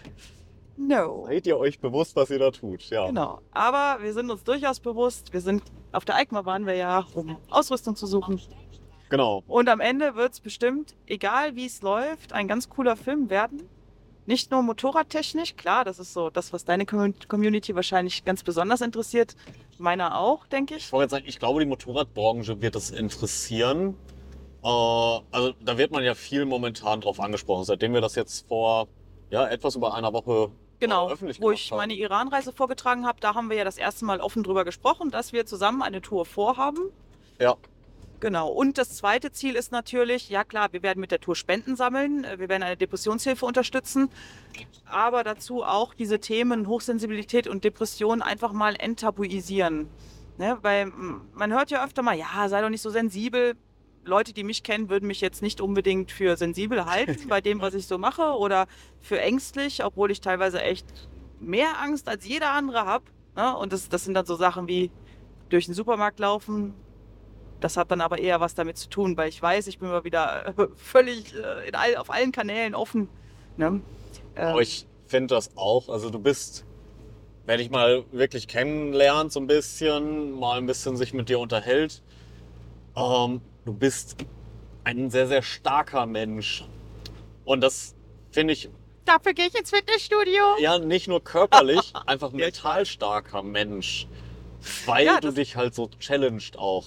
[0.76, 1.26] No.
[1.28, 2.90] Seid ihr euch bewusst, was ihr da tut?
[2.90, 3.08] Ja.
[3.08, 3.42] Genau.
[3.52, 7.38] Aber wir sind uns durchaus bewusst, wir sind auf der EICMA waren wir ja, um
[7.50, 8.42] Ausrüstung zu suchen.
[9.10, 9.44] Genau.
[9.48, 13.70] Und am Ende wird es bestimmt, egal wie es läuft, ein ganz cooler Film werden.
[14.26, 18.82] Nicht nur motorradtechnisch, klar, das ist so das, was deine Com- Community wahrscheinlich ganz besonders
[18.82, 19.36] interessiert.
[19.78, 20.86] Meiner auch, denke ich.
[20.86, 23.96] Ich wollte jetzt sagen, ich glaube, die Motorradbranche wird das interessieren.
[24.64, 27.66] Äh, also da wird man ja viel momentan drauf angesprochen.
[27.66, 28.88] Seitdem wir das jetzt vor
[29.30, 31.78] ja, etwas über einer Woche Genau, öffentlich wo ich haben.
[31.78, 35.32] meine Iran-Reise vorgetragen habe, da haben wir ja das erste Mal offen drüber gesprochen, dass
[35.34, 36.92] wir zusammen eine Tour vorhaben.
[37.40, 37.56] Ja.
[38.24, 38.48] Genau.
[38.48, 42.24] Und das zweite Ziel ist natürlich, ja klar, wir werden mit der Tour Spenden sammeln,
[42.24, 44.08] äh, wir werden eine Depressionshilfe unterstützen,
[44.86, 49.90] aber dazu auch diese Themen Hochsensibilität und Depression einfach mal enttabuisieren.
[50.38, 50.58] Ne?
[50.62, 50.86] Weil
[51.34, 53.56] man hört ja öfter mal, ja, sei doch nicht so sensibel.
[54.06, 57.74] Leute, die mich kennen, würden mich jetzt nicht unbedingt für sensibel halten bei dem, was
[57.74, 58.68] ich so mache oder
[59.02, 61.10] für ängstlich, obwohl ich teilweise echt
[61.42, 63.04] mehr Angst als jeder andere habe.
[63.36, 63.58] Ne?
[63.58, 64.92] Und das, das sind dann so Sachen wie
[65.50, 66.74] durch den Supermarkt laufen.
[67.64, 70.04] Das hat dann aber eher was damit zu tun, weil ich weiß, ich bin mal
[70.04, 73.08] wieder äh, völlig äh, in all, auf allen Kanälen offen.
[73.56, 73.80] Ne?
[74.36, 75.88] Ähm, Aber ich finde das auch.
[75.88, 76.66] Also du bist,
[77.46, 82.02] wenn ich mal wirklich kennenlernt, so ein bisschen, mal ein bisschen sich mit dir unterhält,
[82.98, 84.18] ähm, du bist
[84.84, 86.66] ein sehr, sehr starker Mensch.
[87.46, 87.96] Und das
[88.32, 88.70] finde ich
[89.06, 90.58] dafür gehe ich ins Fitnessstudio.
[90.60, 94.06] ja nicht nur körperlich, einfach mental starker Mensch.
[94.86, 96.86] Weil Ja, du dich halt so challenged auch.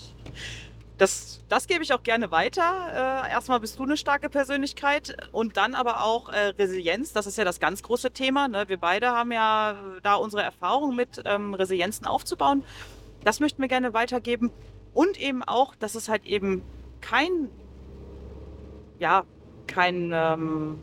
[0.99, 3.25] Das, das gebe ich auch gerne weiter.
[3.27, 7.13] Äh, erstmal bist du eine starke Persönlichkeit und dann aber auch äh, Resilienz.
[7.13, 8.49] Das ist ja das ganz große Thema.
[8.49, 8.65] Ne?
[8.69, 12.65] Wir beide haben ja da unsere Erfahrung mit ähm, Resilienzen aufzubauen.
[13.25, 14.51] Das möchten wir gerne weitergeben.
[14.95, 16.63] Und eben auch, dass es halt eben
[17.03, 17.51] kein,
[18.99, 19.25] ja,
[19.67, 20.83] kein ähm,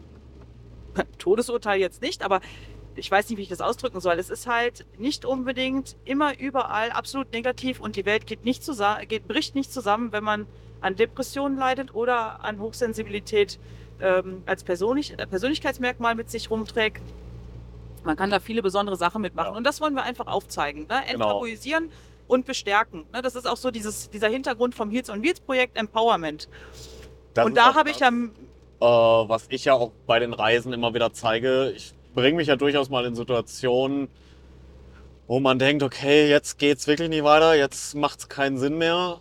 [1.17, 2.39] Todesurteil jetzt nicht, aber
[2.95, 4.19] ich weiß nicht, wie ich das ausdrücken soll.
[4.19, 9.08] Es ist halt nicht unbedingt immer überall absolut negativ und die Welt geht nicht zusammen,
[9.08, 10.47] geht, bricht nicht zusammen, wenn man
[10.82, 13.60] an Depressionen leidet oder an Hochsensibilität
[14.01, 17.01] ähm, als Persönlich äh, Persönlichkeitsmerkmal mit sich rumträgt.
[18.03, 19.58] Man kann da viele besondere Sachen mitmachen Ja.
[19.58, 21.01] und das wollen wir einfach aufzeigen, ne?
[21.10, 21.25] Genau.
[21.27, 21.89] enttabuisieren
[22.27, 23.06] und bestärken.
[23.13, 23.21] Ne?
[23.21, 26.49] Das ist auch so dieses, dieser Hintergrund vom Heels on Wheels Projekt Empowerment.
[27.34, 30.93] Das und da habe ich ja äh, was ich ja auch bei den Reisen immer
[30.93, 31.71] wieder zeige.
[31.75, 34.08] Ich bringe mich ja durchaus mal in Situationen,
[35.28, 39.19] wo man denkt, okay, jetzt geht's wirklich nicht weiter, jetzt macht's keinen Sinn mehr.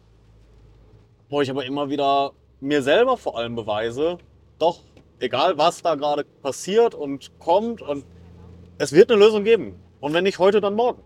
[1.28, 4.18] Wo ich aber immer wieder mir selber vor allem beweise,
[4.59, 4.81] doch,
[5.18, 8.05] egal was da gerade passiert und kommt und
[8.78, 9.74] es wird eine Lösung geben.
[10.00, 11.02] Und wenn nicht heute, dann morgen.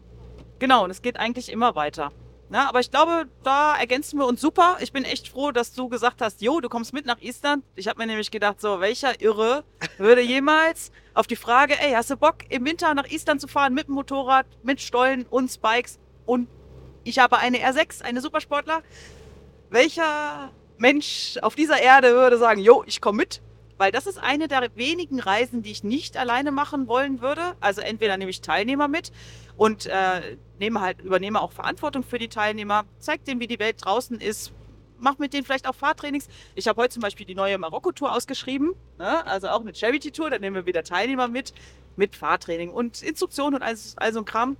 [0.58, 2.12] Genau, und es geht eigentlich immer weiter.
[2.50, 4.76] Ja, aber ich glaube, da ergänzen wir uns super.
[4.80, 7.64] Ich bin echt froh, dass du gesagt hast, jo, du kommst mit nach Island.
[7.74, 9.64] Ich habe mir nämlich gedacht, so, welcher Irre
[9.98, 13.74] würde jemals auf die Frage, ey, hast du Bock, im Winter nach Island zu fahren
[13.74, 16.48] mit dem Motorrad, mit Stollen und Spikes und
[17.02, 18.82] ich habe eine R6, eine Supersportler.
[19.70, 23.42] Welcher Mensch auf dieser Erde würde sagen, jo, ich komme mit?
[23.78, 27.56] Weil das ist eine der wenigen Reisen, die ich nicht alleine machen wollen würde.
[27.60, 29.12] Also entweder nehme ich Teilnehmer mit
[29.56, 33.84] und äh, nehme halt, übernehme auch Verantwortung für die Teilnehmer, zeige denen, wie die Welt
[33.84, 34.52] draußen ist,
[34.98, 36.28] mache mit denen vielleicht auch Fahrtrainings.
[36.54, 39.26] Ich habe heute zum Beispiel die neue Marokko-Tour ausgeschrieben, ne?
[39.26, 41.52] also auch eine Charity-Tour, da nehmen wir wieder Teilnehmer mit,
[41.96, 44.56] mit Fahrtraining und Instruktion und all, all so ein Kram.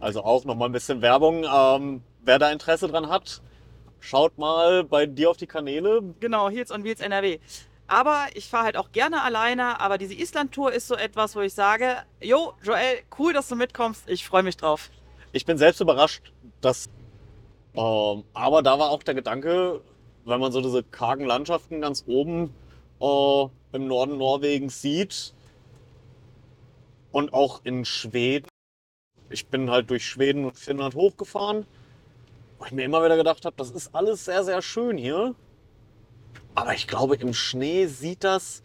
[0.00, 1.44] Also auch nochmal ein bisschen Werbung.
[1.44, 3.40] Ähm, wer da Interesse dran hat,
[4.00, 6.02] schaut mal bei dir auf die Kanäle.
[6.20, 7.38] Genau, Heels on Wheels NRW.
[7.88, 11.54] Aber ich fahre halt auch gerne alleine, aber diese Island-Tour ist so etwas, wo ich
[11.54, 14.90] sage, jo, Joel, cool, dass du mitkommst, ich freue mich drauf.
[15.32, 16.88] Ich bin selbst überrascht, dass.
[17.74, 19.82] Ähm, aber da war auch der Gedanke,
[20.24, 22.52] wenn man so diese kargen Landschaften ganz oben
[23.00, 25.34] äh, im Norden Norwegens sieht
[27.12, 28.48] und auch in Schweden.
[29.30, 31.66] Ich bin halt durch Schweden und Finnland hochgefahren,
[32.58, 35.34] wo ich mir immer wieder gedacht habe, das ist alles sehr, sehr schön hier.
[36.56, 38.62] Aber ich glaube, im Schnee sieht das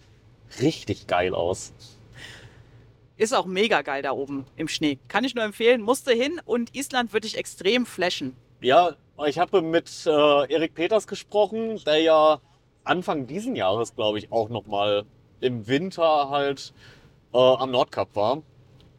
[0.62, 1.74] richtig geil aus.
[3.18, 4.98] Ist auch mega geil da oben im Schnee.
[5.10, 8.36] Kann ich nur empfehlen, musste hin und Island würde ich extrem flashen.
[8.62, 8.96] Ja,
[9.28, 10.10] ich habe mit äh,
[10.54, 12.40] Erik Peters gesprochen, der ja
[12.86, 15.04] Anfang diesen Jahres, glaube ich, auch noch mal
[15.42, 16.74] im Winter halt
[17.34, 18.42] äh, am Nordkap war.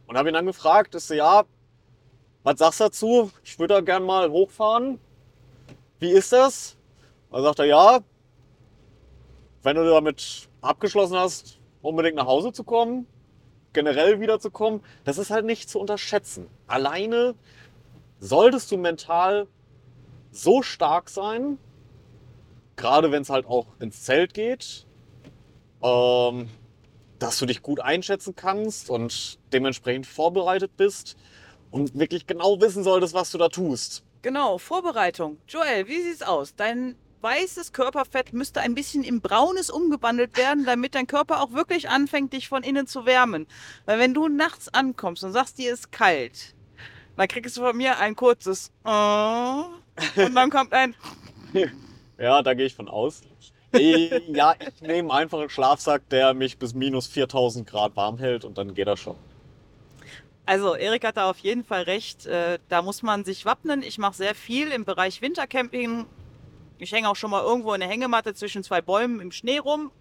[0.05, 1.43] Und habe ihn dann gefragt, ist so, ja,
[2.43, 3.31] was sagst du dazu?
[3.43, 4.99] Ich würde da gern mal hochfahren.
[5.99, 6.77] Wie ist das?
[7.31, 7.99] Da sagt er, ja,
[9.63, 13.07] wenn du damit abgeschlossen hast, unbedingt nach Hause zu kommen,
[13.73, 16.47] generell wiederzukommen, das ist halt nicht zu unterschätzen.
[16.67, 17.35] Alleine
[18.19, 19.47] solltest du mental
[20.31, 21.57] so stark sein,
[22.75, 24.85] gerade wenn es halt auch ins Zelt geht,
[25.81, 26.49] ähm,
[27.19, 31.15] dass du dich gut einschätzen kannst und dementsprechend vorbereitet bist
[31.71, 34.03] und wirklich genau wissen solltest, was du da tust.
[34.21, 35.37] Genau, Vorbereitung.
[35.47, 36.55] Joel, wie sieht's aus?
[36.55, 41.89] Dein weißes Körperfett müsste ein bisschen in braunes umgewandelt werden, damit dein Körper auch wirklich
[41.89, 43.47] anfängt, dich von innen zu wärmen.
[43.85, 46.53] Weil wenn du nachts ankommst und sagst, dir ist kalt,
[47.15, 49.65] dann kriegst du von mir ein kurzes oh,
[50.15, 50.95] und dann kommt ein
[52.17, 53.21] Ja, da gehe ich von aus.
[53.75, 58.57] Ja, ich nehme einfach einen Schlafsack, der mich bis minus 4000 Grad warm hält und
[58.57, 59.15] dann geht das schon.
[60.45, 62.25] Also, Erik hat da auf jeden Fall recht.
[62.25, 63.81] Äh, da muss man sich wappnen.
[63.81, 66.05] Ich mache sehr viel im Bereich Wintercamping.
[66.77, 69.91] Ich hänge auch schon mal irgendwo in der Hängematte zwischen zwei Bäumen im Schnee rum.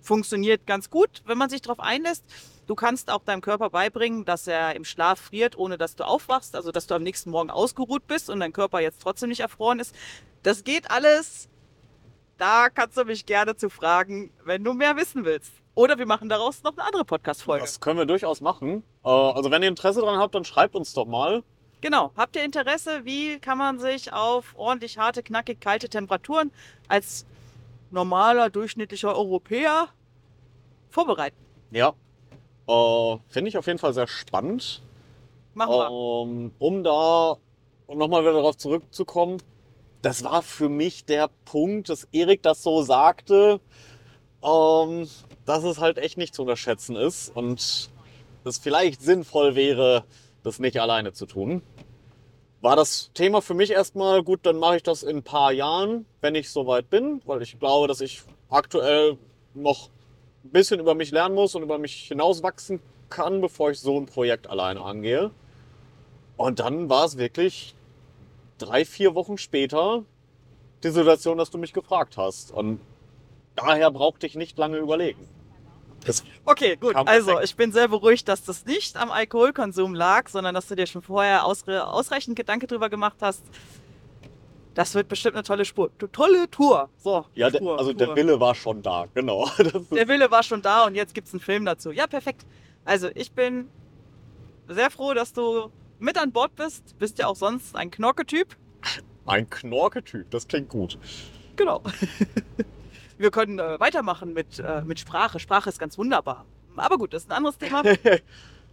[0.00, 2.24] Funktioniert ganz gut, wenn man sich darauf einlässt.
[2.66, 6.56] Du kannst auch deinem Körper beibringen, dass er im Schlaf friert, ohne dass du aufwachst.
[6.56, 9.80] Also, dass du am nächsten Morgen ausgeruht bist und dein Körper jetzt trotzdem nicht erfroren
[9.80, 9.94] ist.
[10.42, 11.48] Das geht alles
[12.42, 15.52] da kannst du mich gerne zu fragen, wenn du mehr wissen willst.
[15.76, 17.62] Oder wir machen daraus noch eine andere Podcast-Folge.
[17.62, 18.82] Das können wir durchaus machen.
[19.04, 21.44] Äh, also wenn ihr Interesse dran habt, dann schreibt uns doch mal.
[21.82, 22.12] Genau.
[22.16, 26.52] Habt ihr Interesse, wie kann man sich auf ordentlich harte, knackig kalte Temperaturen
[26.86, 27.26] als
[27.90, 29.88] normaler, durchschnittlicher Europäer
[30.90, 31.36] vorbereiten?
[31.72, 31.92] Ja.
[32.68, 34.80] Äh, Finde ich auf jeden Fall sehr spannend.
[35.54, 35.88] Machen wir.
[35.88, 37.36] Ähm, um da
[37.92, 39.42] nochmal wieder darauf zurückzukommen,
[40.02, 43.60] das war für mich der Punkt, dass Erik das so sagte,
[44.42, 45.08] ähm,
[45.46, 47.90] dass es halt echt nicht zu unterschätzen ist und
[48.44, 50.04] es vielleicht sinnvoll wäre,
[50.42, 51.62] das nicht alleine zu tun.
[52.60, 56.06] War das Thema für mich erstmal gut, dann mache ich das in ein paar Jahren,
[56.20, 59.18] wenn ich soweit bin, weil ich glaube, dass ich aktuell
[59.54, 59.88] noch
[60.44, 62.80] ein bisschen über mich lernen muss und über mich hinauswachsen
[63.10, 65.30] kann, bevor ich so ein Projekt alleine angehe.
[66.36, 67.74] Und dann war es wirklich
[68.58, 70.04] drei, vier Wochen später
[70.82, 72.52] die Situation, dass du mich gefragt hast.
[72.52, 72.80] Und
[73.56, 75.28] daher brauchte ich nicht lange überlegen.
[76.04, 76.96] Das, Okay, gut.
[76.96, 80.86] Also, ich bin sehr beruhigt, dass das nicht am Alkoholkonsum lag, sondern dass du dir
[80.86, 83.44] schon vorher ausre ausreichend Gedanke drüber gemacht hast.
[84.74, 85.90] Das wird bestimmt eine tolle Spur.
[86.12, 86.88] Tolle Tour.
[86.96, 87.26] So.
[87.34, 88.06] ja, der, Tour, also Tour.
[88.06, 89.48] der Wille war schon da, genau.
[89.90, 91.90] Der Wille war schon da und jetzt gibt es einen Film dazu.
[91.92, 92.46] Ja, perfekt.
[92.84, 93.68] Also, ich bin
[94.68, 96.98] sehr froh, dass du mit an Bord bist.
[96.98, 98.56] Bist ja auch sonst ein Knorke-Typ.
[99.26, 100.98] ein Knorke-Typ, das klingt gut.
[101.56, 101.82] Genau.
[103.22, 105.38] Wir können äh, weitermachen mit, äh, mit Sprache.
[105.38, 106.44] Sprache ist ganz wunderbar.
[106.74, 107.82] Aber gut, das ist ein anderes Thema.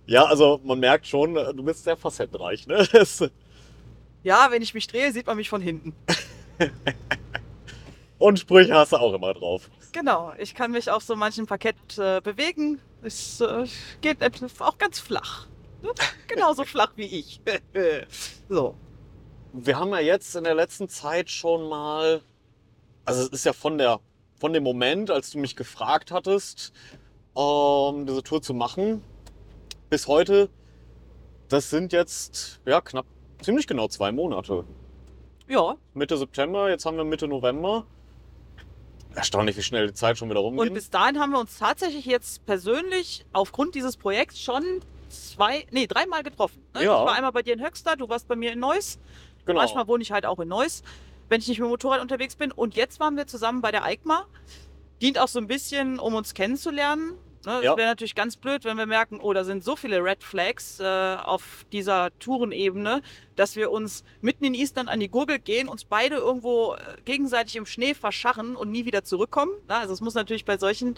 [0.08, 2.66] Ja, also man merkt schon, du bist sehr facettenreich.
[2.66, 2.88] Ne?
[4.24, 5.94] Ja, wenn ich mich drehe, sieht man mich von hinten.
[8.18, 9.70] und Sprüche hast du auch immer drauf.
[9.94, 12.82] Genau, ich kann mich auf so manchem Parkett äh, bewegen.
[13.04, 13.66] Es äh,
[14.02, 14.18] geht
[14.60, 15.46] auch ganz flach.
[15.84, 15.92] Ne?
[16.28, 17.40] Genauso flach wie ich.
[18.50, 18.76] so.
[19.54, 22.22] Wir haben ja jetzt in der letzten Zeit schon mal,
[23.06, 24.02] also es ist ja von der,
[24.40, 26.74] von dem Moment, als du mich gefragt hattest,
[27.36, 29.04] ähm, diese Tour zu machen,
[29.90, 30.50] bis heute,
[31.50, 33.06] das sind jetzt ja knapp,
[33.42, 34.66] ziemlich genau zwei Monate.
[35.48, 37.86] Ja, Mitte September, jetzt haben wir Mitte November.
[39.16, 40.68] Erstaunlich, wie schnell die Zeit schon wieder rumgeht.
[40.68, 45.88] und bis dahin haben wir uns tatsächlich jetzt persönlich aufgrund dieses Projekts schon zwei, nee,
[45.88, 46.64] dreimal getroffen.
[46.76, 46.84] Ne?
[46.84, 47.00] Ja.
[47.00, 49.00] Ich war einmal bei dir in Höxter, du warst bei mir in Neuss.
[49.46, 49.60] genau.
[49.60, 50.84] Manchmal wohne ich halt auch in Neuss,
[51.30, 52.52] wenn ich nicht mit dem Motorrad unterwegs bin.
[52.52, 54.26] Und jetzt waren wir zusammen bei der EICMA.
[55.02, 57.14] Dient auch so ein bisschen, um uns kennenzulernen.
[57.46, 57.78] Ne, Es Ja.
[57.78, 61.16] wäre natürlich ganz blöd, wenn wir merken, oh, da sind so viele Red Flags äh,
[61.24, 63.02] auf dieser Tourenebene,
[63.38, 67.56] dass wir uns mitten in Island an die Gurgel gehen, uns beide irgendwo äh, gegenseitig
[67.56, 69.54] im Schnee verscharren und nie wieder zurückkommen.
[69.70, 70.96] Also es muss natürlich bei solchen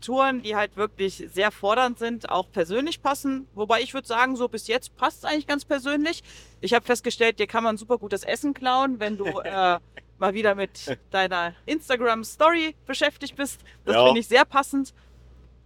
[0.00, 3.46] Touren, die halt wirklich sehr fordernd sind, auch persönlich passen.
[3.54, 6.22] Wobei ich würde sagen, so bis jetzt passt es eigentlich ganz persönlich.
[6.60, 9.78] Ich habe festgestellt, dir kann man super gutes Essen klauen, wenn du äh,
[10.18, 13.60] mal wieder mit deiner Instagram-Story beschäftigt bist.
[13.84, 14.04] Das Ja.
[14.04, 14.94] finde ich sehr passend.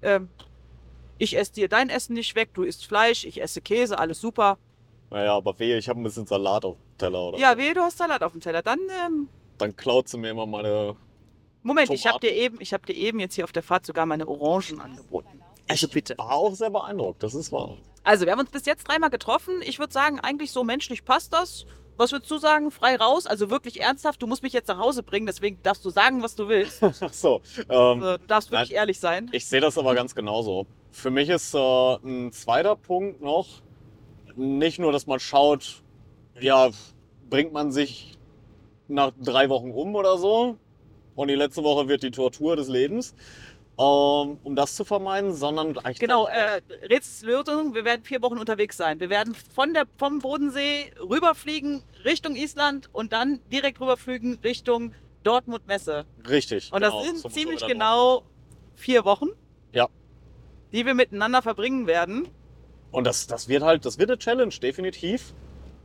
[0.03, 0.29] Ähm,
[1.19, 4.59] ich esse dir dein Essen nicht weg, du isst Fleisch, ich esse Käse, alles super.
[5.11, 7.81] Naja, aber wehe, ich habe ein bisschen Salat auf dem Teller oder Ja, wehe, du
[7.83, 8.63] hast Salat auf dem Teller.
[8.63, 9.29] Dann, ähm,
[9.59, 10.97] Dann klaut sie mir immer meine.
[11.63, 14.07] Moment, ich habe dir eben, ich habe dir eben jetzt hier auf der Fahrt sogar
[14.07, 15.41] meine Orangen angeboten.
[15.69, 16.19] Also bitte.
[16.19, 17.77] War auch sehr beeindruckt, das ist wahr.
[18.05, 19.63] Also, wir haben uns bis jetzt dreimal getroffen.
[19.65, 21.67] Ich würde sagen, eigentlich so menschlich passt das.
[21.97, 22.71] Was würdest du sagen?
[22.73, 23.27] Frei raus?
[23.27, 24.21] Also wirklich ernsthaft?
[24.23, 26.83] Du musst mich jetzt nach Hause bringen, deswegen darfst du sagen, was du willst.
[27.01, 27.43] Ach so.
[27.69, 28.77] Ähm, Also, du darfst wirklich Nein.
[28.77, 29.29] ehrlich sein.
[29.33, 30.67] ich sehe das aber ganz genauso.
[30.91, 31.59] Für mich ist äh,
[32.03, 33.47] ein zweiter Punkt noch,
[34.35, 35.83] nicht nur, dass man schaut,
[36.41, 36.71] ja,
[37.31, 38.19] bringt man sich
[38.89, 40.57] nach drei Wochen um oder so
[41.15, 43.15] und die letzte Woche wird die Tortur des Lebens,
[43.79, 46.61] ähm, um das zu vermeiden, sondern eigentlich Genau, äh,
[46.91, 49.01] Rätselslösung, wir werden vier Wochen unterwegs sein.
[49.01, 54.93] Wir werden von der, vom Bodensee rüberfliegen Richtung Island und dann direkt rüberfliegen Richtung
[55.23, 56.05] Dortmund Messe.
[56.29, 56.73] richtig.
[56.73, 58.23] Und genau, das sind ziemlich genau
[58.75, 59.29] vier Wochen,
[59.73, 59.89] Ja.
[60.73, 62.29] die wir miteinander verbringen werden.
[62.91, 65.33] Und das, das wird halt, das wird eine Challenge, definitiv.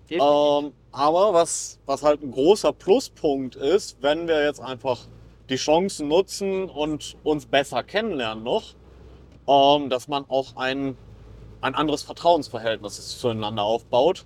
[0.09, 0.63] Definitiv.
[0.63, 5.07] Ähm, aber was, was halt ein großer Pluspunkt ist, wenn wir jetzt einfach
[5.49, 8.75] die Chancen nutzen und uns besser kennenlernen noch,
[9.47, 10.97] ähm, dass man auch ein,
[11.61, 14.25] ein anderes Vertrauensverhältnis zueinander aufbaut.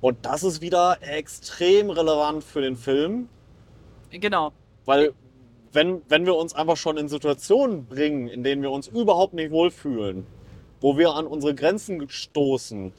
[0.00, 3.28] Und das ist wieder extrem relevant für den Film,
[4.10, 4.52] Genau.
[4.84, 5.12] weil
[5.72, 9.50] wenn, wenn wir uns einfach schon in Situationen bringen, in denen wir uns überhaupt nicht
[9.50, 10.26] wohlfühlen,
[10.80, 12.92] wo wir an unsere Grenzen stoßen,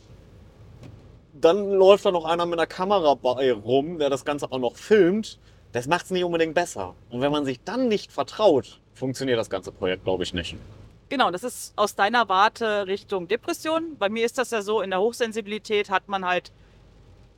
[1.34, 4.76] dann läuft da noch einer mit einer Kamera bei rum, der das Ganze auch noch
[4.76, 5.40] filmt.
[5.72, 6.96] Das macht es nicht unbedingt besser.
[7.10, 10.56] Und wenn man sich dann nicht vertraut, funktioniert das ganze Projekt, glaube ich, nicht.
[11.10, 13.96] Genau, das ist aus deiner Warte Richtung Depression.
[13.98, 16.52] Bei mir ist das ja so, in der Hochsensibilität hat man halt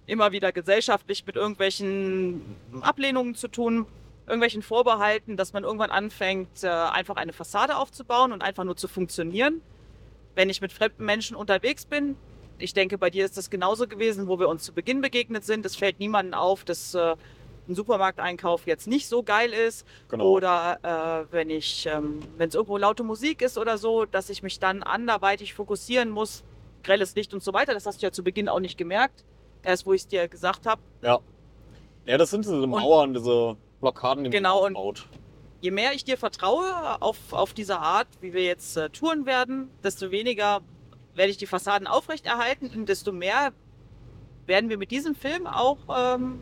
[0.07, 2.41] immer wieder gesellschaftlich mit irgendwelchen
[2.81, 3.85] Ablehnungen zu tun.
[4.27, 8.87] irgendwelchen Vorbehalten, dass man irgendwann anfängt, äh, einfach eine Fassade aufzubauen und einfach nur zu
[8.87, 9.61] funktionieren.
[10.35, 12.15] Wenn ich mit fremden Menschen unterwegs bin,
[12.57, 15.65] ich denke, bei dir ist das genauso gewesen, wo wir uns zu Beginn begegnet sind.
[15.65, 17.15] Es fällt niemandem auf, dass äh,
[17.71, 19.85] ein Supermarkteinkauf jetzt nicht so geil ist.
[20.09, 20.25] Genau.
[20.29, 20.79] Oder
[21.29, 24.59] äh, wenn ich, ähm, wenn es irgendwo laute Musik ist oder so, dass ich mich
[24.59, 26.43] dann anderweitig fokussieren muss,
[26.83, 27.73] grelles Licht und so weiter.
[27.73, 29.23] Das hast du ja zu Beginn auch nicht gemerkt.
[29.63, 30.81] Erst wo ich es dir gesagt habe.
[31.01, 31.19] Ja.
[32.05, 35.07] Ja, das sind diese Mauern, diese Blockaden, die man Genau, und- aufbaut.
[35.61, 39.69] je mehr ich dir vertraue auf, auf diese Art, wie wir jetzt äh, touren werden,
[39.83, 40.61] desto weniger
[41.13, 43.51] werde ich die Fassaden aufrechterhalten und desto mehr
[44.47, 46.39] werden wir mit diesem Film auch ähm,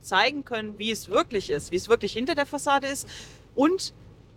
[0.00, 3.08] zeigen können, wie es wirklich ist, wie es wirklich hinter der Fassade ist
[3.54, 3.92] und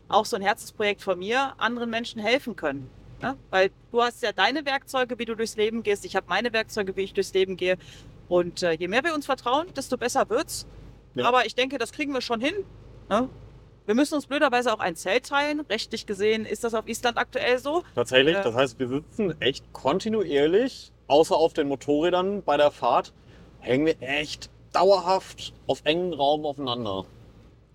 [0.08, 2.90] auch so ein Herzensprojekt von mir, anderen Menschen helfen können.
[3.22, 3.38] Ne?
[3.50, 6.96] Weil du hast ja deine Werkzeuge, wie du durchs Leben gehst, ich habe meine Werkzeuge,
[6.96, 7.78] wie ich durchs Leben gehe.
[8.28, 10.66] Und äh, je mehr wir uns vertrauen, desto besser wird's.
[11.16, 11.26] Ja.
[11.26, 12.54] Aber ich denke, das kriegen wir schon hin.
[13.10, 13.30] Ne?
[13.86, 15.60] Wir müssen uns blöderweise auch ein Zelt teilen.
[15.62, 17.84] Rechtlich gesehen ist das auf Island aktuell so.
[17.96, 18.44] Tatsächlich, Ja.
[18.44, 23.12] das heißt, wir sitzen echt kontinuierlich, außer auf den Motorrädern bei der Fahrt,
[23.60, 27.06] hängen wir echt dauerhaft auf engen Raum aufeinander.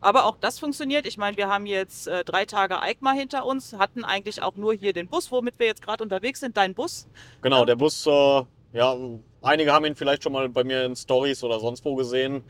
[0.01, 1.07] Aber auch das funktioniert.
[1.07, 4.75] Ich meine, wir haben jetzt äh, drei Tage EICMA hinter uns, hatten eigentlich auch nur
[4.75, 7.09] hier den Bus, womit wir jetzt gerade unterwegs sind, dein Bus.
[7.43, 7.65] Genau, Ja.
[7.65, 8.43] der Bus, äh,
[8.73, 8.97] ja,
[9.43, 12.45] einige haben ihn vielleicht schon mal bei mir in Stories oder sonst wo gesehen.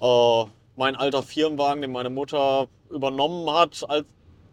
[0.00, 0.44] Äh,
[0.76, 4.06] mein alter Firmenwagen, den meine Mutter übernommen hat, als,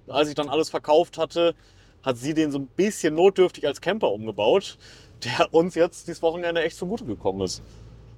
[0.07, 1.55] als ich dann alles verkauft hatte,
[2.03, 4.77] hat sie den so ein bisschen notdürftig als Camper umgebaut,
[5.25, 7.61] der uns jetzt dieses Wochenende echt zugute gekommen ist.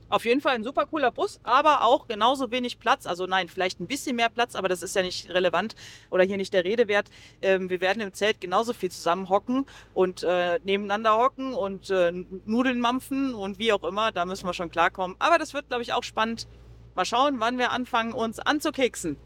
[0.10, 3.06] Auf jeden Fall ein super cooler Bus, aber auch genauso wenig Platz.
[3.06, 5.76] Also nein, vielleicht ein bisschen mehr Platz, aber das ist ja nicht relevant
[6.10, 7.10] oder hier nicht der Rede wert.
[7.42, 12.12] Ähm, wir werden im Zelt genauso viel zusammen hocken und äh, nebeneinander hocken und äh,
[12.46, 14.12] Nudeln mampfen und wie auch immer.
[14.12, 15.16] Da müssen wir schon klarkommen.
[15.20, 16.48] Aber das wird, glaube ich, auch spannend.
[16.96, 19.18] Mal schauen, wann wir anfangen, uns anzukeksen.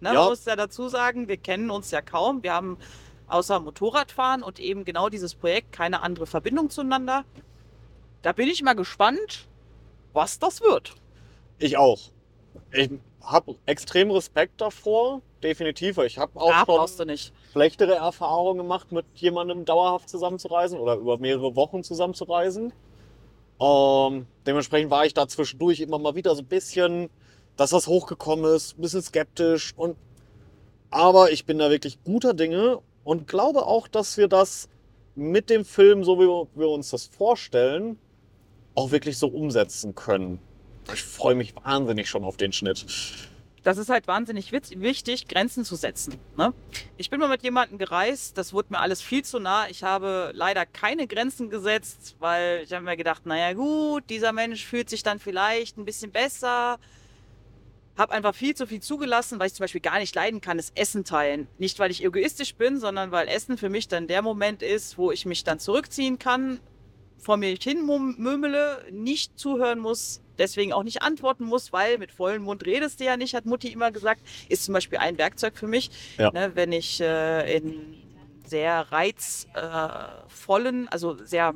[0.00, 0.20] Ne, Ja.
[0.20, 2.42] Man muss ja dazu sagen, wir kennen uns ja kaum.
[2.42, 2.76] Wir haben
[3.28, 7.24] außer Motorradfahren und eben genau dieses Projekt keine andere Verbindung zueinander.
[8.20, 9.48] Da bin ich mal gespannt,
[10.12, 10.94] was das wird.
[11.58, 11.98] Ich auch.
[12.72, 12.90] Ich
[13.22, 15.98] habe extrem Respekt davor, definitiv.
[15.98, 17.16] Ich habe auch Ja, schon
[17.52, 22.72] schlechtere Erfahrungen gemacht, mit jemandem dauerhaft zusammenzureisen oder über mehrere Wochen zusammenzureisen.
[23.60, 27.10] Ähm, dementsprechend war ich da zwischendurch immer mal wieder so ein bisschen,
[27.56, 29.72] dass das hochgekommen ist, ein bisschen skeptisch.
[29.76, 29.96] Und,
[30.90, 34.68] aber ich bin da wirklich guter Dinge und glaube auch, dass wir das
[35.14, 37.98] mit dem Film, so wie wir uns das vorstellen,
[38.74, 40.38] auch wirklich so umsetzen können.
[40.92, 42.84] Ich freue mich wahnsinnig schon auf den Schnitt.
[43.62, 46.16] Das ist halt wahnsinnig wichtig, Grenzen zu setzen.
[46.36, 46.52] Ne?
[46.96, 49.68] Ich bin mal mit jemandem gereist, das wurde mir alles viel zu nah.
[49.68, 54.64] Ich habe leider keine Grenzen gesetzt, weil ich habe mir gedacht, naja gut, dieser Mensch
[54.64, 56.80] fühlt sich dann vielleicht ein bisschen besser.
[57.96, 60.76] Habe einfach viel zu viel zugelassen, weil ich zum Beispiel gar nicht leiden kann, ist
[60.76, 61.46] Essen teilen.
[61.58, 65.12] Nicht, weil ich egoistisch bin, sondern weil Essen für mich dann der Moment ist, wo
[65.12, 66.58] ich mich dann zurückziehen kann,
[67.22, 72.42] vor mir hin murmele, nicht zuhören muss, deswegen auch nicht antworten muss, weil mit vollem
[72.42, 74.20] Mund redest du ja nicht, hat Mutti immer gesagt.
[74.48, 76.32] Ist zum Beispiel ein Werkzeug für mich, Ja.
[76.32, 77.94] ne, wenn ich äh, in
[78.44, 81.54] sehr reizvollen, also sehr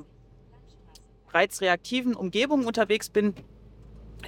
[1.33, 3.35] reizreaktiven Umgebungen unterwegs bin,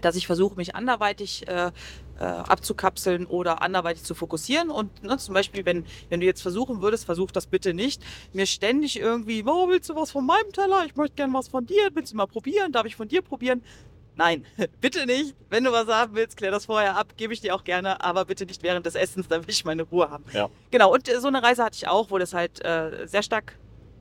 [0.02, 1.70] dass ich versuche, mich anderweitig äh,
[2.18, 4.70] äh, abzukapseln oder anderweitig zu fokussieren.
[4.70, 8.02] Und ne, zum Beispiel, wenn, wenn du jetzt versuchen würdest, versuch das bitte nicht,
[8.32, 10.84] mir ständig irgendwie, oh, willst du was von meinem Teller?
[10.86, 11.88] Ich möchte gern was von dir.
[11.94, 12.72] Willst du mal probieren?
[12.72, 13.62] Darf ich von dir probieren?
[14.16, 14.44] Nein,
[14.80, 15.34] bitte nicht.
[15.48, 18.24] Wenn du was haben willst, klär das vorher ab, gebe ich dir auch gerne, aber
[18.24, 20.24] bitte nicht während des Essens, damit ich meine Ruhe habe.
[20.32, 20.50] Ja.
[20.70, 23.54] Genau, und äh, so eine Reise hatte ich auch, wo das halt äh, sehr stark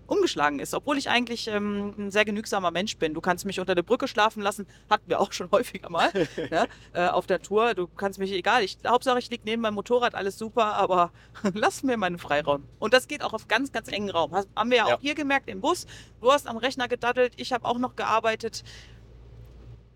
[0.08, 3.14] umgeschlagen ist, obwohl ich eigentlich ähm, ein sehr genügsamer Mensch bin.
[3.14, 6.12] Du kannst mich unter der Brücke schlafen lassen, hatten wir auch schon häufiger mal
[6.50, 6.68] ne?
[6.94, 7.74] äh, auf der Tour.
[7.74, 11.12] Du kannst mich egal, ich, Hauptsache ich liege neben meinem Motorrad, alles super, aber
[11.54, 12.64] lass mir meinen Freiraum.
[12.80, 14.32] Und das geht auch auf ganz, ganz engen Raum.
[14.34, 14.96] Hast, haben wir ja, Ja.
[14.96, 15.86] auch hier gemerkt im Bus.
[16.22, 18.64] Du hast am Rechner gedaddelt, ich habe auch noch gearbeitet.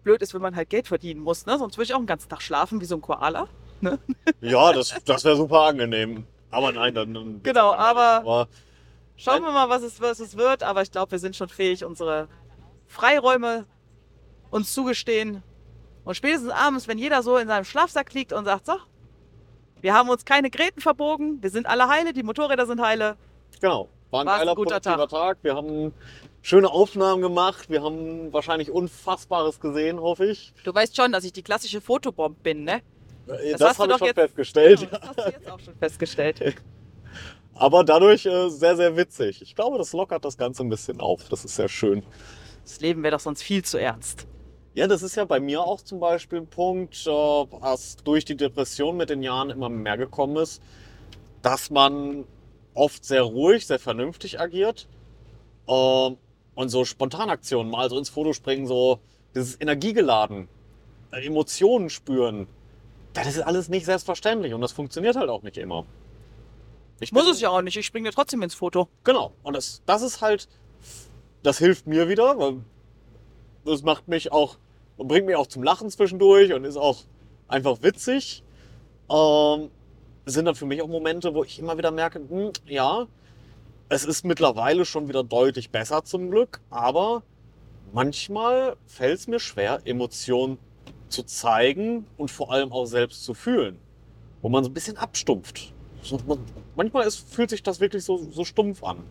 [0.04, 1.58] Blöd ist, wenn man halt Geld verdienen muss, ne?
[1.60, 3.48] sonst würde ich auch einen ganzen Tag schlafen wie so ein Koala.
[4.42, 6.26] Ja, das, das wäre super angenehm.
[6.52, 7.14] Aber nein, dann.
[7.14, 8.48] dann Genau, aber aber
[9.24, 11.86] Schauen wir mal, was es, was es wird, aber ich glaube, wir sind schon fähig,
[11.86, 12.28] unsere
[12.88, 13.66] Freiräume
[14.50, 15.44] uns zugestehen.
[16.04, 18.74] Und spätestens abends, wenn jeder so in seinem Schlafsack liegt und sagt, so,
[19.82, 23.16] wir haben uns keine Gräten verbogen, wir sind alle heile, die Motorräder sind heile.
[23.60, 23.90] Genau.
[24.10, 25.38] War ein War's ein geiler, guter produktiver Tag.
[25.44, 25.94] Wir haben
[26.42, 27.70] schöne Aufnahmen gemacht.
[27.70, 30.54] Wir haben wahrscheinlich Unfassbares gesehen, hoffe ich.
[30.66, 32.82] Du weißt schon, dass ich die klassische Fotobomb bin, ne?
[33.28, 34.80] Äh, Das Das, hast du habe ich doch schon jetzt- festgestellt.
[34.80, 36.56] Genau, das hast du jetzt auch schon festgestellt.
[37.62, 39.44] Aber dadurch äh, sehr, sehr witzig.
[39.44, 41.30] Ich glaube, das lockert das Ganze ein bisschen auf.
[41.30, 42.02] Das ist sehr schön.
[42.64, 44.26] Das Leben wäre doch sonst viel zu ernst.
[44.74, 48.36] Ja, das ist ja bei mir auch zum Beispiel ein Punkt, äh, was durch die
[48.36, 50.60] Depression mit den Jahren immer mehr gekommen ist,
[51.44, 52.26] dass man
[52.74, 54.88] oft sehr ruhig, sehr vernünftig agiert
[55.68, 56.10] äh,
[56.56, 59.02] und so Spontanaktionen, mal so ins Foto springen, so
[59.36, 60.48] dieses Energiegeladen,
[61.12, 62.48] Emotionen spüren,
[63.14, 65.86] das ist alles nicht selbstverständlich und das funktioniert halt auch nicht immer.
[67.02, 67.76] Ich Muss bin- es ja auch nicht.
[67.76, 68.88] Ich springe dir trotzdem ins Foto.
[69.04, 69.34] Genau.
[69.44, 70.48] Und das, das ist halt,
[71.44, 72.62] das hilft mir wieder, weil
[73.66, 74.58] das macht mich auch
[74.98, 77.00] und bringt mich auch zum Lachen zwischendurch und ist auch
[77.48, 78.44] einfach witzig.
[79.10, 79.70] Ähm,
[80.26, 83.08] sind dann für mich auch Momente, wo ich immer wieder merke, hm, ja,
[83.90, 87.24] es ist mittlerweile schon wieder deutlich besser zum Glück, aber
[87.92, 90.60] manchmal fällt es mir schwer, Emotionen
[91.10, 93.80] zu zeigen und vor allem auch selbst zu fühlen,
[94.42, 95.74] wo man so ein bisschen abstumpft.
[96.76, 99.04] Manchmal ist, fühlt sich das wirklich so, so stumpf an.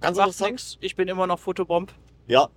[0.00, 0.52] Ganz Macht interessant.
[0.52, 0.78] nix.
[0.80, 1.92] Ich bin immer noch Fotobomb.
[2.26, 2.48] Ja,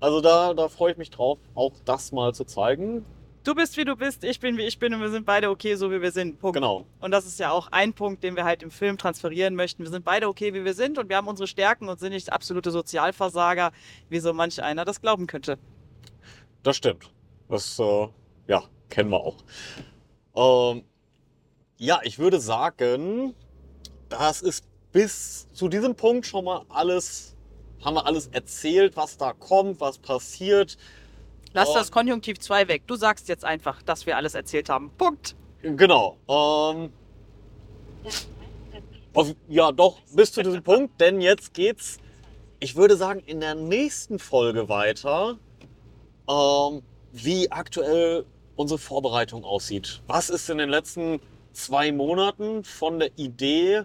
[0.00, 3.04] also da, da freue ich mich drauf, auch das mal zu zeigen.
[3.44, 5.76] Du bist wie du bist, ich bin wie ich bin und wir sind beide okay,
[5.76, 6.40] so wie wir sind.
[6.40, 6.54] Punkt.
[6.56, 6.84] Genau.
[6.98, 9.84] Und das ist ja auch ein Punkt, den wir halt im Film transferieren möchten.
[9.84, 12.32] Wir sind beide okay, wie wir sind und wir haben unsere Stärken und sind nicht
[12.32, 13.70] absolute Sozialversager,
[14.08, 15.58] wie so manch einer das glauben könnte.
[16.64, 17.12] Das stimmt.
[17.48, 18.08] Das, äh,
[18.48, 19.36] ja, kennen wir auch.
[20.34, 20.82] Ähm,
[21.78, 23.34] ja, ich würde sagen,
[24.08, 27.34] das ist bis zu diesem Punkt schon mal alles,
[27.84, 30.76] haben wir alles erzählt, was da kommt, was passiert.
[31.52, 31.74] Lass Oh.
[31.74, 32.82] das Konjunktiv 2 weg.
[32.86, 34.90] Du sagst jetzt einfach, dass wir alles erzählt haben.
[34.96, 35.34] Punkt.
[35.62, 36.16] Genau.
[36.28, 36.92] Ähm,
[39.14, 41.98] auf, ja, doch, bis zu diesem Punkt, denn jetzt geht's,
[42.60, 45.38] ich würde sagen, in der nächsten Folge weiter,
[46.28, 48.24] ähm, wie aktuell
[48.56, 50.02] unsere Vorbereitung aussieht.
[50.06, 51.20] Was ist in den letzten
[51.56, 53.82] zwei Monaten von der Idee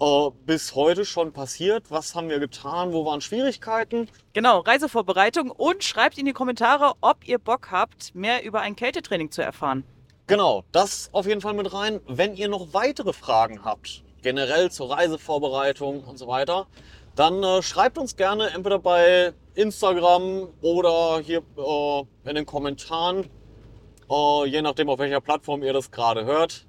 [0.00, 1.90] äh, bis heute schon passiert?
[1.90, 2.92] Was haben wir getan?
[2.92, 4.08] Wo waren Schwierigkeiten?
[4.32, 9.30] Genau, Reisevorbereitung und schreibt in die Kommentare, ob ihr Bock habt, mehr über ein Kältetraining
[9.30, 9.84] zu erfahren.
[10.26, 12.00] Genau, das auf jeden Fall mit rein.
[12.06, 16.66] Wenn ihr noch weitere Fragen habt, generell zur Reisevorbereitung und so weiter,
[17.14, 23.28] dann äh, schreibt uns gerne entweder bei Instagram oder hier äh, in den Kommentaren,
[24.10, 26.66] äh, je nachdem auf welcher Plattform ihr das gerade hört.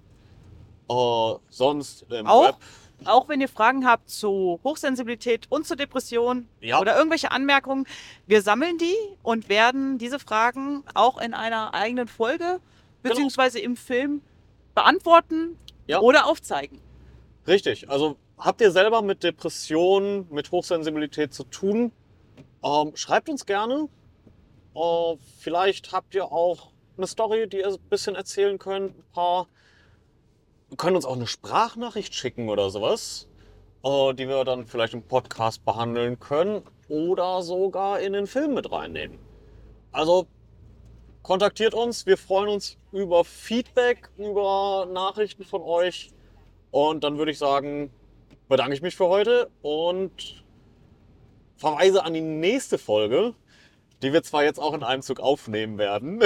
[0.93, 2.55] Äh, sonst im Auch, Web.
[3.05, 6.79] auch wenn ihr Fragen habt zu Hochsensibilität und zu Depression Ja.
[6.79, 7.85] oder irgendwelche Anmerkungen,
[8.27, 12.59] wir sammeln die und werden diese Fragen auch in einer eigenen Folge
[13.01, 14.21] beziehungsweise im Film
[14.75, 15.99] beantworten Ja.
[15.99, 16.79] oder aufzeigen.
[17.47, 17.89] Richtig.
[17.89, 21.91] Also habt ihr selber mit Depressionen, mit Hochsensibilität zu tun?
[22.63, 23.89] Ähm, schreibt uns gerne.
[24.75, 28.97] Äh, vielleicht habt ihr auch eine Story, die ihr ein bisschen erzählen könnt.
[28.97, 29.47] Ein paar.
[30.77, 33.27] Können uns auch eine Sprachnachricht schicken oder sowas,
[33.83, 38.71] äh, die wir dann vielleicht im Podcast behandeln können oder sogar in den Film mit
[38.71, 39.19] reinnehmen.
[39.91, 40.27] Also
[41.21, 42.05] kontaktiert uns.
[42.05, 46.11] Wir freuen uns über Feedback, über Nachrichten von euch.
[46.71, 47.91] Und dann würde ich sagen,
[48.47, 50.43] bedanke ich mich für heute und
[51.55, 53.33] verweise an die nächste Folge,
[54.01, 56.21] die wir zwar jetzt auch in einem Zug aufnehmen werden,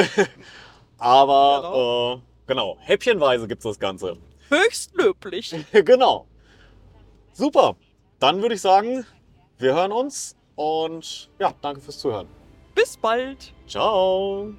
[0.98, 4.18] aber äh, genau, häppchenweise gibt es das Ganze.
[4.50, 5.56] Höchst löblich.
[5.72, 6.28] genau.
[7.34, 7.76] Super.
[8.20, 9.06] Dann würde ich sagen,
[9.58, 12.28] wir hören uns und ja, danke fürs Zuhören.
[12.74, 13.54] Bis bald.
[13.68, 14.54] Ciao.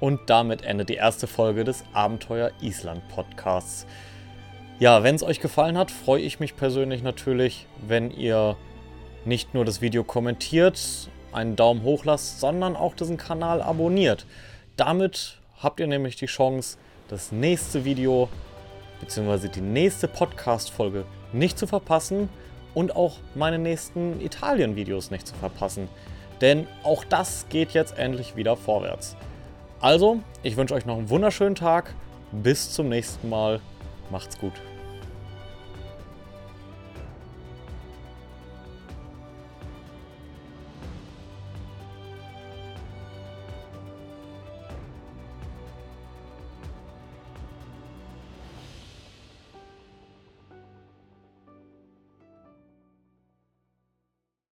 [0.00, 3.86] Und damit endet die erste Folge des Abenteuer Island Podcasts.
[4.78, 8.56] Ja, wenn es euch gefallen hat, freue ich mich persönlich natürlich, wenn ihr
[9.24, 14.26] nicht nur das Video kommentiert, einen Daumen hoch lasst, sondern auch diesen Kanal abonniert.
[14.76, 16.76] Damit habt ihr nämlich die Chance,
[17.08, 18.28] das nächste Video
[19.00, 19.48] bzw.
[19.48, 22.28] die nächste Podcast-Folge nicht zu verpassen
[22.74, 25.88] und auch meine nächsten Italien-Videos nicht zu verpassen.
[26.40, 29.16] Denn auch das geht jetzt endlich wieder vorwärts.
[29.80, 31.94] Also, ich wünsche euch noch einen wunderschönen Tag.
[32.32, 33.60] Bis zum nächsten Mal.
[34.10, 34.52] Macht's gut.